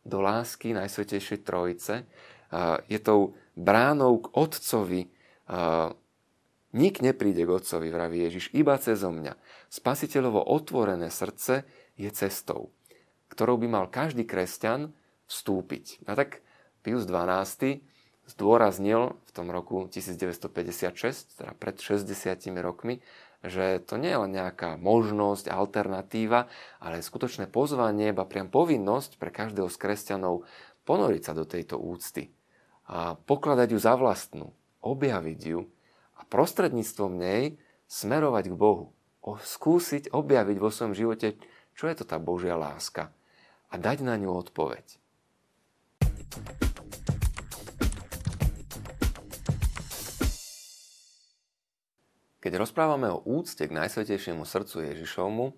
do 0.00 0.24
lásky 0.24 0.72
Najsvetejšej 0.72 1.44
Trojice. 1.44 2.08
Je 2.88 2.98
tou 3.04 3.36
bránou 3.52 4.24
k 4.24 4.32
Otcovi. 4.32 5.12
Nik 6.72 6.94
nepríde 7.04 7.44
k 7.44 7.52
Otcovi, 7.52 7.92
vraví 7.92 8.24
Ježiš, 8.24 8.52
iba 8.56 8.76
cez 8.80 9.04
mňa. 9.04 9.36
Spasiteľovo 9.68 10.40
otvorené 10.48 11.12
srdce 11.12 11.68
je 12.00 12.08
cestou, 12.08 12.72
ktorou 13.28 13.60
by 13.60 13.68
mal 13.68 13.92
každý 13.92 14.24
kresťan 14.24 14.96
vstúpiť. 15.28 16.08
A 16.08 16.16
tak 16.16 16.40
Pius 16.80 17.04
XII 17.04 17.84
zdôraznil 18.28 19.16
v 19.16 19.30
tom 19.32 19.48
roku 19.48 19.88
1956, 19.88 21.40
teda 21.40 21.52
pred 21.56 21.80
60 21.80 22.08
rokmi, 22.60 23.00
že 23.40 23.78
to 23.86 23.96
nie 23.96 24.10
je 24.10 24.20
len 24.20 24.32
nejaká 24.34 24.76
možnosť, 24.76 25.48
alternatíva, 25.48 26.50
ale 26.82 27.00
skutočné 27.00 27.46
pozvanie, 27.48 28.10
ba 28.10 28.26
priam 28.26 28.50
povinnosť 28.50 29.16
pre 29.16 29.30
každého 29.30 29.70
z 29.70 29.76
kresťanov 29.78 30.44
ponoriť 30.84 31.22
sa 31.22 31.32
do 31.32 31.44
tejto 31.48 31.78
úcty 31.78 32.34
a 32.88 33.14
pokladať 33.14 33.76
ju 33.76 33.78
za 33.78 33.94
vlastnú, 33.94 34.52
objaviť 34.80 35.40
ju 35.44 35.60
a 36.16 36.20
prostredníctvom 36.24 37.12
nej 37.14 37.60
smerovať 37.86 38.52
k 38.52 38.56
Bohu. 38.56 38.96
O, 39.20 39.36
skúsiť 39.36 40.08
objaviť 40.08 40.56
vo 40.56 40.72
svojom 40.72 40.96
živote, 40.96 41.36
čo 41.76 41.84
je 41.84 41.94
to 42.00 42.04
tá 42.08 42.16
Božia 42.16 42.56
láska 42.56 43.12
a 43.68 43.74
dať 43.76 44.00
na 44.00 44.16
ňu 44.16 44.32
odpoveď. 44.32 44.96
Keď 52.48 52.64
rozprávame 52.64 53.12
o 53.12 53.20
úcte 53.28 53.60
k 53.60 53.76
Najsvetejšiemu 53.76 54.48
srdcu 54.48 54.80
Ježišovmu, 54.88 55.52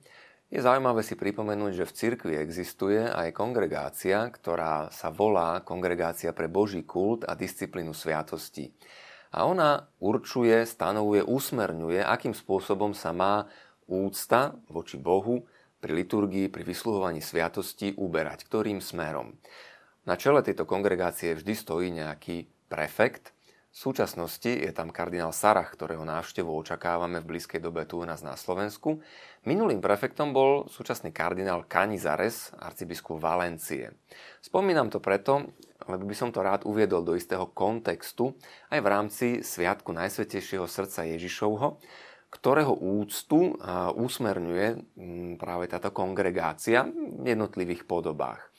je 0.51 0.59
zaujímavé 0.59 1.07
si 1.07 1.15
pripomenúť, 1.15 1.79
že 1.79 1.87
v 1.87 1.95
cirkvi 1.95 2.35
existuje 2.35 2.99
aj 3.07 3.31
kongregácia, 3.31 4.27
ktorá 4.27 4.91
sa 4.91 5.15
volá 5.15 5.63
Kongregácia 5.63 6.35
pre 6.35 6.51
Boží 6.51 6.83
kult 6.83 7.23
a 7.31 7.39
disciplínu 7.39 7.95
sviatosti. 7.95 8.75
A 9.31 9.47
ona 9.47 9.87
určuje, 10.03 10.67
stanovuje, 10.67 11.23
usmerňuje, 11.23 12.03
akým 12.03 12.35
spôsobom 12.35 12.91
sa 12.91 13.15
má 13.15 13.47
úcta 13.87 14.59
voči 14.67 14.99
Bohu 14.99 15.47
pri 15.79 15.95
liturgii, 15.95 16.51
pri 16.51 16.67
vysluhovaní 16.67 17.23
sviatosti 17.23 17.95
uberať, 17.95 18.51
ktorým 18.51 18.83
smerom. 18.83 19.39
Na 20.11 20.19
čele 20.19 20.43
tejto 20.43 20.67
kongregácie 20.67 21.39
vždy 21.39 21.55
stojí 21.55 21.95
nejaký 21.95 22.51
prefekt, 22.67 23.31
v 23.71 23.77
súčasnosti 23.79 24.51
je 24.51 24.71
tam 24.75 24.91
kardinál 24.91 25.31
Sarach, 25.31 25.71
ktorého 25.71 26.03
návštevu 26.03 26.51
očakávame 26.51 27.23
v 27.23 27.31
blízkej 27.31 27.63
dobe 27.63 27.87
tu 27.87 28.03
u 28.03 28.05
nás 28.05 28.19
na 28.19 28.35
Slovensku. 28.35 28.99
Minulým 29.47 29.79
prefektom 29.79 30.35
bol 30.35 30.67
súčasný 30.67 31.15
kardinál 31.15 31.63
Canizares, 31.71 32.51
arcibiskup 32.59 33.23
Valencie. 33.23 33.95
Spomínam 34.43 34.91
to 34.91 34.99
preto, 34.99 35.55
lebo 35.87 36.03
by 36.03 36.15
som 36.19 36.35
to 36.35 36.43
rád 36.43 36.67
uviedol 36.67 37.07
do 37.07 37.15
istého 37.15 37.47
kontextu 37.55 38.35
aj 38.75 38.79
v 38.83 38.91
rámci 38.91 39.27
Sviatku 39.47 39.95
Najsvetejšieho 39.95 40.67
srdca 40.67 41.07
Ježišovho, 41.07 41.79
ktorého 42.31 42.75
úctu 42.75 43.55
usmerňuje 43.95 44.67
práve 45.39 45.65
táto 45.71 45.95
kongregácia 45.95 46.87
v 46.95 47.27
jednotlivých 47.27 47.87
podobách. 47.87 48.51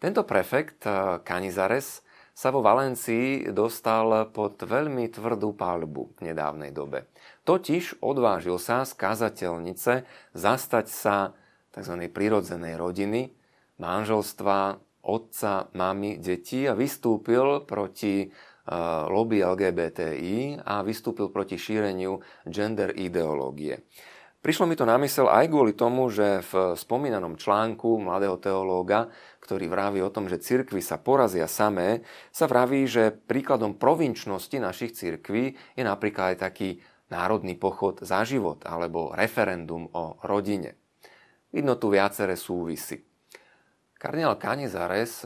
Tento 0.00 0.24
prefekt 0.24 0.84
Canizares 1.24 2.04
sa 2.34 2.48
vo 2.54 2.64
Valencii 2.64 3.52
dostal 3.52 4.30
pod 4.32 4.60
veľmi 4.62 5.10
tvrdú 5.12 5.52
palbu 5.52 6.16
v 6.16 6.20
nedávnej 6.32 6.72
dobe. 6.72 7.10
Totiž 7.44 8.00
odvážil 8.00 8.56
sa 8.56 8.86
z 8.86 8.92
kazateľnice 8.96 9.92
zastať 10.32 10.86
sa 10.88 11.36
tzv. 11.74 11.94
prirodzenej 12.10 12.78
rodiny, 12.78 13.30
manželstva, 13.78 14.78
otca, 15.06 15.72
mamy, 15.72 16.20
detí 16.20 16.68
a 16.68 16.76
vystúpil 16.76 17.64
proti 17.64 18.24
e, 18.24 18.28
lobby 19.08 19.40
LGBTI 19.40 20.60
a 20.60 20.84
vystúpil 20.84 21.32
proti 21.32 21.56
šíreniu 21.56 22.20
gender 22.44 22.92
ideológie. 22.92 23.80
Prišlo 24.40 24.64
mi 24.64 24.72
to 24.72 24.88
na 24.88 24.96
mysel 24.96 25.28
aj 25.28 25.52
kvôli 25.52 25.76
tomu, 25.76 26.08
že 26.08 26.40
v 26.48 26.72
spomínanom 26.72 27.36
článku 27.36 28.00
mladého 28.00 28.40
teológa, 28.40 29.12
ktorý 29.44 29.68
vraví 29.68 30.00
o 30.00 30.08
tom, 30.08 30.32
že 30.32 30.40
cirkvy 30.40 30.80
sa 30.80 30.96
porazia 30.96 31.44
samé, 31.44 32.00
sa 32.32 32.48
vraví, 32.48 32.88
že 32.88 33.12
príkladom 33.12 33.76
provinčnosti 33.76 34.56
našich 34.56 34.96
cirkví 34.96 35.60
je 35.76 35.84
napríklad 35.84 36.32
aj 36.32 36.36
taký 36.40 36.80
národný 37.12 37.52
pochod 37.60 38.00
za 38.00 38.24
život 38.24 38.64
alebo 38.64 39.12
referendum 39.12 39.92
o 39.92 40.16
rodine. 40.24 40.72
Vidno 41.52 41.76
tu 41.76 41.92
viaceré 41.92 42.32
súvisy. 42.32 43.04
Kardinál 44.00 44.40
Canizares 44.40 45.20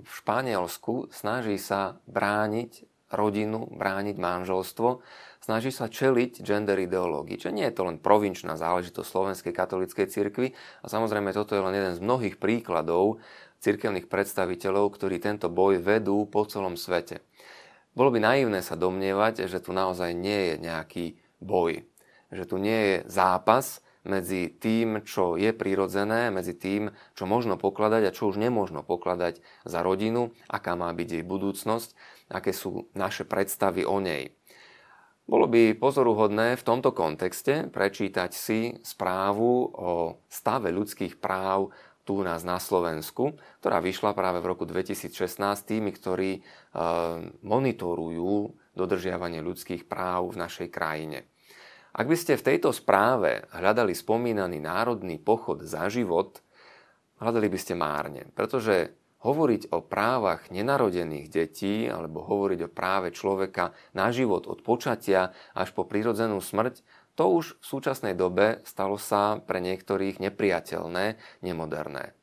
v 0.00 0.08
Španielsku 0.08 1.12
snaží 1.12 1.60
sa 1.60 2.00
brániť 2.08 2.88
rodinu, 3.12 3.70
brániť 3.70 4.16
manželstvo 4.18 5.02
snaží 5.46 5.70
sa 5.70 5.86
čeliť 5.86 6.42
gender 6.42 6.74
ideológii. 6.82 7.38
Čiže 7.38 7.54
nie 7.54 7.66
je 7.70 7.76
to 7.78 7.86
len 7.86 8.02
provinčná 8.02 8.58
záležitosť 8.58 9.06
Slovenskej 9.06 9.52
katolíckej 9.54 10.10
cirkvi 10.10 10.58
a 10.82 10.86
samozrejme 10.90 11.30
toto 11.30 11.54
je 11.54 11.62
len 11.62 11.74
jeden 11.74 11.94
z 11.94 12.02
mnohých 12.02 12.36
príkladov 12.42 13.22
cirkevných 13.62 14.10
predstaviteľov, 14.10 14.90
ktorí 14.98 15.22
tento 15.22 15.46
boj 15.46 15.78
vedú 15.78 16.26
po 16.26 16.42
celom 16.50 16.74
svete. 16.74 17.22
Bolo 17.96 18.12
by 18.12 18.20
naivné 18.20 18.60
sa 18.60 18.76
domnievať, 18.76 19.48
že 19.48 19.62
tu 19.62 19.72
naozaj 19.72 20.12
nie 20.12 20.52
je 20.52 20.54
nejaký 20.60 21.06
boj. 21.40 21.86
Že 22.28 22.44
tu 22.44 22.56
nie 22.60 22.80
je 22.90 22.96
zápas 23.08 23.80
medzi 24.06 24.52
tým, 24.52 25.02
čo 25.02 25.34
je 25.34 25.50
prirodzené, 25.50 26.30
medzi 26.30 26.54
tým, 26.54 26.94
čo 27.18 27.24
možno 27.26 27.58
pokladať 27.58 28.02
a 28.06 28.14
čo 28.14 28.30
už 28.30 28.38
nemôžno 28.38 28.86
pokladať 28.86 29.42
za 29.66 29.80
rodinu, 29.82 30.30
aká 30.46 30.78
má 30.78 30.92
byť 30.94 31.08
jej 31.18 31.24
budúcnosť, 31.26 31.98
aké 32.30 32.50
sú 32.50 32.90
naše 32.94 33.26
predstavy 33.26 33.86
o 33.86 33.98
nej. 34.02 34.34
Bolo 35.26 35.50
by 35.50 35.74
pozoruhodné 35.74 36.54
v 36.54 36.66
tomto 36.66 36.94
kontexte 36.94 37.66
prečítať 37.74 38.30
si 38.30 38.78
správu 38.86 39.74
o 39.74 40.22
stave 40.30 40.70
ľudských 40.70 41.18
práv 41.18 41.74
tu 42.06 42.22
nás 42.22 42.46
na 42.46 42.62
Slovensku, 42.62 43.34
ktorá 43.58 43.82
vyšla 43.82 44.14
práve 44.14 44.38
v 44.38 44.54
roku 44.54 44.62
2016 44.62 45.10
tými, 45.66 45.90
ktorí 45.90 46.38
e, 46.38 46.40
monitorujú 47.42 48.54
dodržiavanie 48.78 49.42
ľudských 49.42 49.90
práv 49.90 50.38
v 50.38 50.46
našej 50.46 50.68
krajine. 50.70 51.26
Ak 51.90 52.06
by 52.06 52.14
ste 52.14 52.38
v 52.38 52.46
tejto 52.54 52.70
správe 52.70 53.50
hľadali 53.50 53.90
spomínaný 53.90 54.62
národný 54.62 55.18
pochod 55.18 55.66
za 55.66 55.90
život, 55.90 56.38
hľadali 57.18 57.50
by 57.50 57.58
ste 57.58 57.74
márne, 57.74 58.22
pretože 58.38 58.94
hovoriť 59.26 59.74
o 59.74 59.82
právach 59.82 60.46
nenarodených 60.54 61.26
detí 61.26 61.90
alebo 61.90 62.22
hovoriť 62.22 62.70
o 62.70 62.72
práve 62.72 63.10
človeka 63.10 63.74
na 63.90 64.14
život 64.14 64.46
od 64.46 64.62
počatia 64.62 65.34
až 65.50 65.74
po 65.74 65.82
prirodzenú 65.82 66.38
smrť, 66.38 66.86
to 67.18 67.24
už 67.32 67.58
v 67.58 67.64
súčasnej 67.64 68.14
dobe 68.14 68.62
stalo 68.62 69.00
sa 69.00 69.42
pre 69.42 69.58
niektorých 69.58 70.22
nepriateľné, 70.22 71.18
nemoderné. 71.42 72.14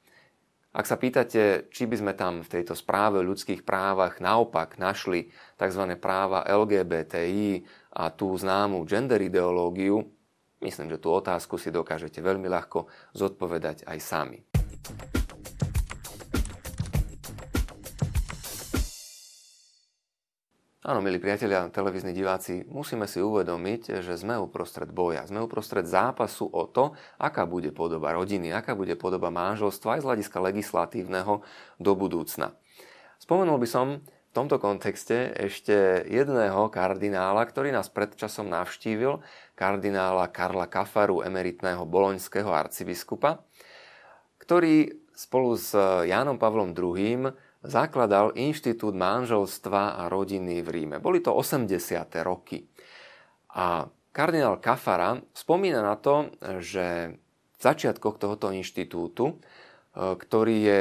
Ak 0.73 0.89
sa 0.89 0.97
pýtate, 0.97 1.69
či 1.69 1.85
by 1.85 1.95
sme 2.01 2.13
tam 2.17 2.41
v 2.41 2.49
tejto 2.49 2.73
správe 2.73 3.21
o 3.21 3.27
ľudských 3.27 3.61
právach 3.61 4.17
naopak 4.17 4.81
našli 4.81 5.29
tzv. 5.53 5.83
práva 6.01 6.41
LGBTI 6.49 7.61
a 7.93 8.09
tú 8.09 8.33
známu 8.33 8.81
gender 8.89 9.21
ideológiu, 9.21 10.01
myslím, 10.65 10.89
že 10.89 10.97
tú 10.97 11.13
otázku 11.13 11.61
si 11.61 11.69
dokážete 11.69 12.25
veľmi 12.25 12.49
ľahko 12.49 12.89
zodpovedať 13.13 13.85
aj 13.85 13.97
sami. 14.01 14.39
Áno, 20.83 20.99
milí 20.99 21.15
priatelia, 21.15 21.71
televízni 21.71 22.11
diváci, 22.11 22.67
musíme 22.67 23.07
si 23.07 23.23
uvedomiť, 23.23 24.03
že 24.03 24.19
sme 24.19 24.35
uprostred 24.35 24.91
boja. 24.91 25.23
Sme 25.23 25.39
uprostred 25.39 25.87
zápasu 25.87 26.43
o 26.43 26.67
to, 26.67 26.91
aká 27.15 27.47
bude 27.47 27.71
podoba 27.71 28.11
rodiny, 28.11 28.51
aká 28.51 28.75
bude 28.75 28.99
podoba 28.99 29.31
manželstva 29.31 29.95
aj 29.95 29.99
z 30.03 30.07
hľadiska 30.11 30.37
legislatívneho 30.43 31.39
do 31.79 31.91
budúcna. 31.95 32.59
Spomenul 33.15 33.63
by 33.63 33.67
som 33.71 34.03
tomto 34.35 34.59
kontexte 34.59 35.31
ešte 35.37 36.03
jedného 36.09 36.67
kardinála, 36.67 37.47
ktorý 37.47 37.71
nás 37.71 37.87
predčasom 37.87 38.51
navštívil, 38.51 39.23
kardinála 39.55 40.27
Karla 40.35 40.67
Kafaru, 40.67 41.23
emeritného 41.23 41.87
boloňského 41.87 42.51
arcibiskupa, 42.51 43.45
ktorý 44.41 44.99
spolu 45.15 45.55
s 45.55 45.71
Jánom 46.03 46.41
Pavlom 46.41 46.75
II 46.75 47.31
zakladal 47.63 48.35
Inštitút 48.35 48.91
manželstva 48.93 49.97
a 49.97 50.11
rodiny 50.11 50.59
v 50.59 50.69
Ríme. 50.69 50.97
Boli 50.99 51.23
to 51.23 51.31
80. 51.31 51.71
roky. 52.21 52.67
A 53.55 53.87
kardinál 54.11 54.59
Kafara 54.59 55.23
spomína 55.31 55.79
na 55.79 55.95
to, 55.95 56.29
že 56.59 57.15
v 57.55 57.59
začiatkoch 57.63 58.19
tohoto 58.19 58.51
inštitútu, 58.51 59.31
e, 59.31 59.35
ktorý 59.95 60.55
je 60.59 60.79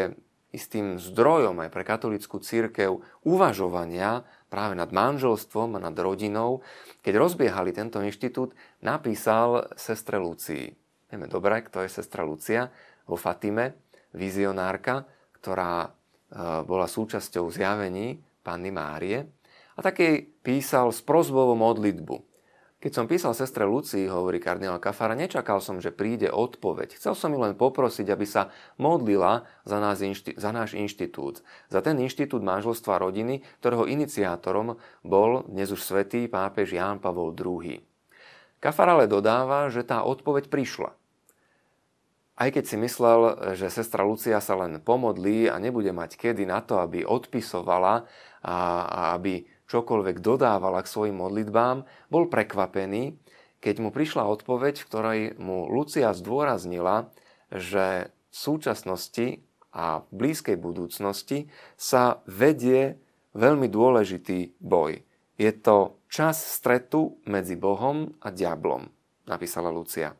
istým 0.52 1.00
zdrojom 1.00 1.62
aj 1.64 1.70
pre 1.72 1.86
katolickú 1.86 2.42
církev 2.42 3.00
uvažovania 3.24 4.26
práve 4.52 4.76
nad 4.76 4.92
manželstvom 4.92 5.80
a 5.80 5.80
nad 5.80 5.96
rodinou, 5.96 6.60
keď 7.00 7.14
rozbiehali 7.16 7.72
tento 7.72 8.04
inštitút, 8.04 8.52
napísal 8.84 9.72
sestre 9.80 10.20
Lucii. 10.20 10.68
Vieme 11.08 11.24
dobre, 11.30 11.64
kto 11.64 11.80
je 11.80 11.88
sestra 11.88 12.20
Lucia 12.26 12.68
vo 13.08 13.16
Fatime, 13.16 13.80
vizionárka, 14.12 15.08
ktorá 15.40 15.88
bola 16.64 16.88
súčasťou 16.88 17.52
zjavení 17.52 18.20
Panny 18.40 18.72
Márie. 18.72 19.28
A 19.76 19.80
takej 19.80 20.42
písal 20.44 20.92
s 20.92 21.00
prozbou 21.00 21.52
modlitbu. 21.56 22.32
Keď 22.82 22.90
som 22.98 23.06
písal 23.06 23.30
sestre 23.30 23.62
Lucii, 23.62 24.10
hovorí 24.10 24.42
kardinál 24.42 24.82
Kafara, 24.82 25.14
nečakal 25.14 25.62
som, 25.62 25.78
že 25.78 25.94
príde 25.94 26.26
odpoveď. 26.34 26.98
Chcel 26.98 27.14
som 27.14 27.30
ju 27.30 27.38
len 27.38 27.54
poprosiť, 27.54 28.10
aby 28.10 28.26
sa 28.26 28.50
modlila 28.74 29.46
za, 29.62 29.78
nás, 29.78 30.02
za 30.18 30.50
náš 30.50 30.74
inštitút. 30.74 31.46
Za 31.70 31.78
ten 31.78 31.94
inštitút 32.02 32.42
manželstva 32.42 32.98
rodiny, 32.98 33.46
ktorého 33.62 33.86
iniciátorom 33.86 34.82
bol 35.06 35.46
dnes 35.46 35.70
už 35.70 35.78
svetý 35.78 36.26
pápež 36.26 36.74
Ján 36.74 36.98
Pavol 36.98 37.30
II. 37.38 37.78
Kafar 38.58 38.98
ale 38.98 39.06
dodáva, 39.06 39.70
že 39.70 39.86
tá 39.86 40.02
odpoveď 40.02 40.50
prišla. 40.50 40.90
Aj 42.42 42.50
keď 42.50 42.64
si 42.66 42.74
myslel, 42.74 43.54
že 43.54 43.70
sestra 43.70 44.02
Lucia 44.02 44.42
sa 44.42 44.58
len 44.58 44.82
pomodlí 44.82 45.46
a 45.46 45.62
nebude 45.62 45.94
mať 45.94 46.18
kedy 46.18 46.42
na 46.42 46.58
to, 46.58 46.82
aby 46.82 47.06
odpisovala 47.06 48.02
a, 48.42 48.56
aby 49.14 49.46
čokoľvek 49.70 50.18
dodávala 50.18 50.82
k 50.82 50.90
svojim 50.90 51.22
modlitbám, 51.22 51.86
bol 52.10 52.26
prekvapený, 52.26 53.14
keď 53.62 53.74
mu 53.78 53.94
prišla 53.94 54.26
odpoveď, 54.26 54.74
v 54.82 54.88
ktorej 54.90 55.20
mu 55.38 55.70
Lucia 55.70 56.10
zdôraznila, 56.10 57.14
že 57.54 58.10
v 58.10 58.34
súčasnosti 58.34 59.46
a 59.70 60.02
v 60.02 60.10
blízkej 60.10 60.58
budúcnosti 60.58 61.46
sa 61.78 62.26
vedie 62.26 62.98
veľmi 63.38 63.70
dôležitý 63.70 64.58
boj. 64.58 64.98
Je 65.38 65.54
to 65.54 66.02
čas 66.10 66.42
stretu 66.42 67.22
medzi 67.22 67.54
Bohom 67.54 68.18
a 68.18 68.34
diablom, 68.34 68.90
napísala 69.30 69.70
Lucia. 69.70 70.10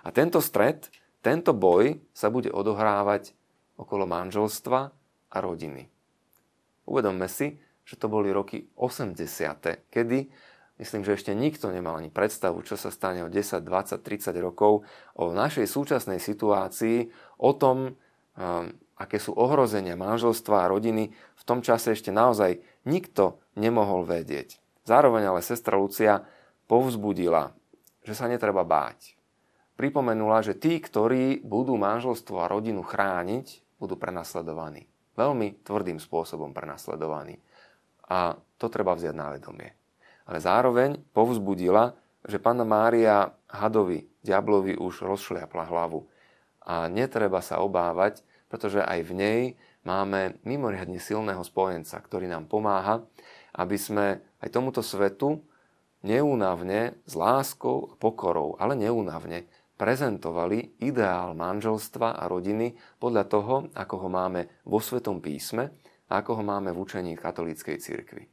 A 0.00 0.08
tento 0.16 0.40
stret, 0.40 0.88
tento 1.28 1.52
boj 1.52 2.00
sa 2.16 2.32
bude 2.32 2.48
odohrávať 2.48 3.36
okolo 3.76 4.08
manželstva 4.08 4.80
a 5.28 5.36
rodiny. 5.44 5.84
Uvedomme 6.88 7.28
si, 7.28 7.60
že 7.84 8.00
to 8.00 8.08
boli 8.08 8.32
roky 8.32 8.64
80. 8.80 9.92
kedy 9.92 10.18
myslím, 10.80 11.04
že 11.04 11.20
ešte 11.20 11.36
nikto 11.36 11.68
nemal 11.68 12.00
ani 12.00 12.08
predstavu, 12.08 12.64
čo 12.64 12.80
sa 12.80 12.88
stane 12.88 13.20
o 13.20 13.28
10, 13.28 13.60
20, 13.60 14.00
30 14.00 14.40
rokov, 14.40 14.88
o 15.20 15.24
našej 15.28 15.68
súčasnej 15.68 16.16
situácii, 16.16 17.12
o 17.44 17.52
tom, 17.52 17.92
um, 17.92 18.72
aké 18.96 19.20
sú 19.20 19.36
ohrozenia 19.36 20.00
manželstva 20.00 20.64
a 20.64 20.70
rodiny, 20.72 21.12
v 21.12 21.42
tom 21.44 21.60
čase 21.60 21.92
ešte 21.92 22.08
naozaj 22.08 22.64
nikto 22.88 23.36
nemohol 23.52 24.08
vedieť. 24.08 24.64
Zároveň 24.88 25.28
ale 25.28 25.44
sestra 25.44 25.76
Lucia 25.76 26.24
povzbudila, 26.64 27.52
že 28.00 28.16
sa 28.16 28.24
netreba 28.32 28.64
báť. 28.64 29.17
Pripomenula, 29.78 30.42
že 30.42 30.58
tí, 30.58 30.82
ktorí 30.82 31.38
budú 31.46 31.78
manželstvo 31.78 32.42
a 32.42 32.50
rodinu 32.50 32.82
chrániť, 32.82 33.78
budú 33.78 33.94
prenasledovaní. 33.94 34.90
Veľmi 35.14 35.62
tvrdým 35.62 36.02
spôsobom 36.02 36.50
prenasledovaní 36.50 37.38
a 38.08 38.34
to 38.58 38.66
treba 38.66 38.96
vziať 38.98 39.14
na 39.14 39.30
vedomie. 39.36 39.70
Ale 40.26 40.42
zároveň 40.42 40.98
povzbudila, 41.14 41.94
že 42.26 42.42
pána 42.42 42.66
Mária 42.66 43.30
hadovi, 43.46 44.10
diablovi 44.26 44.74
už 44.74 45.06
rozšliapla 45.06 45.70
hlavu. 45.70 46.04
A 46.66 46.90
netreba 46.90 47.40
sa 47.40 47.62
obávať, 47.62 48.26
pretože 48.50 48.82
aj 48.82 49.00
v 49.06 49.12
nej 49.14 49.40
máme 49.86 50.36
mimoriadne 50.42 50.98
silného 51.00 51.40
spojenca, 51.46 51.96
ktorý 52.02 52.28
nám 52.28 52.50
pomáha, 52.50 53.06
aby 53.56 53.78
sme 53.78 54.20
aj 54.42 54.48
tomuto 54.52 54.82
svetu 54.84 55.40
neúnavne, 56.04 56.98
s 57.08 57.14
láskou 57.16 57.92
a 57.92 57.94
pokorou, 57.96 58.58
ale 58.60 58.76
neúnavne 58.76 59.48
prezentovali 59.78 60.82
ideál 60.82 61.38
manželstva 61.38 62.18
a 62.18 62.26
rodiny 62.26 62.74
podľa 62.98 63.24
toho, 63.30 63.54
ako 63.78 63.94
ho 64.02 64.08
máme 64.10 64.66
vo 64.66 64.82
Svetom 64.82 65.22
písme 65.22 65.70
a 66.10 66.18
ako 66.18 66.42
ho 66.42 66.44
máme 66.44 66.74
v 66.74 66.80
učení 66.82 67.14
katolíckej 67.14 67.78
cirkvi. 67.78 68.26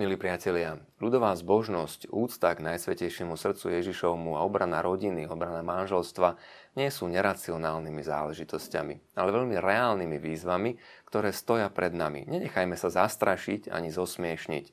Milí 0.00 0.16
priatelia, 0.16 0.80
ľudová 0.96 1.36
zbožnosť, 1.36 2.08
úcta 2.08 2.56
k 2.56 2.64
najsvetejšiemu 2.64 3.36
srdcu 3.36 3.74
Ježišovmu 3.74 4.32
a 4.32 4.40
obrana 4.48 4.80
rodiny, 4.80 5.28
obrana 5.28 5.60
manželstva 5.60 6.40
nie 6.78 6.90
sú 6.90 7.10
neracionálnymi 7.10 8.02
záležitosťami, 8.02 9.18
ale 9.18 9.30
veľmi 9.34 9.56
reálnymi 9.58 10.18
výzvami, 10.22 10.70
ktoré 11.08 11.34
stoja 11.34 11.66
pred 11.70 11.90
nami. 11.90 12.26
Nenechajme 12.30 12.78
sa 12.78 12.90
zastrašiť 12.90 13.70
ani 13.70 13.90
zosmiešniť. 13.90 14.70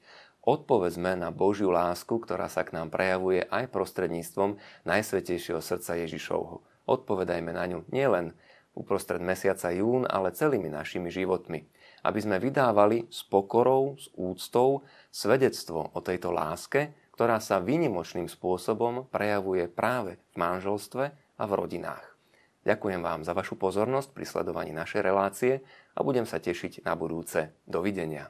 Odpovedzme 0.48 1.20
na 1.20 1.28
Božiu 1.34 1.74
lásku, 1.74 2.24
ktorá 2.24 2.48
sa 2.48 2.64
k 2.64 2.72
nám 2.72 2.88
prejavuje 2.88 3.44
aj 3.52 3.68
prostredníctvom 3.68 4.56
Najsvetejšieho 4.88 5.60
srdca 5.60 6.00
Ježišovho. 6.08 6.64
Odpovedajme 6.88 7.52
na 7.52 7.68
ňu 7.68 7.84
nielen 7.92 8.32
uprostred 8.72 9.20
mesiaca 9.20 9.74
jún, 9.76 10.08
ale 10.08 10.32
celými 10.32 10.72
našimi 10.72 11.12
životmi. 11.12 11.68
Aby 12.06 12.20
sme 12.24 12.38
vydávali 12.40 13.12
s 13.12 13.26
pokorou, 13.28 14.00
s 14.00 14.08
úctou 14.16 14.88
svedectvo 15.12 15.92
o 15.92 16.00
tejto 16.00 16.32
láske, 16.32 16.96
ktorá 17.18 17.42
sa 17.42 17.58
vynimočným 17.58 18.30
spôsobom 18.30 19.10
prejavuje 19.10 19.66
práve 19.68 20.22
v 20.32 20.36
manželstve 20.38 21.27
a 21.38 21.43
v 21.45 21.54
rodinách. 21.58 22.17
Ďakujem 22.67 23.00
vám 23.00 23.23
za 23.23 23.32
vašu 23.32 23.56
pozornosť 23.56 24.12
pri 24.12 24.26
sledovaní 24.28 24.76
našej 24.76 25.00
relácie 25.00 25.63
a 25.95 26.04
budem 26.04 26.28
sa 26.28 26.41
tešiť 26.41 26.84
na 26.84 27.00
budúce. 27.00 27.56
Dovidenia. 27.63 28.28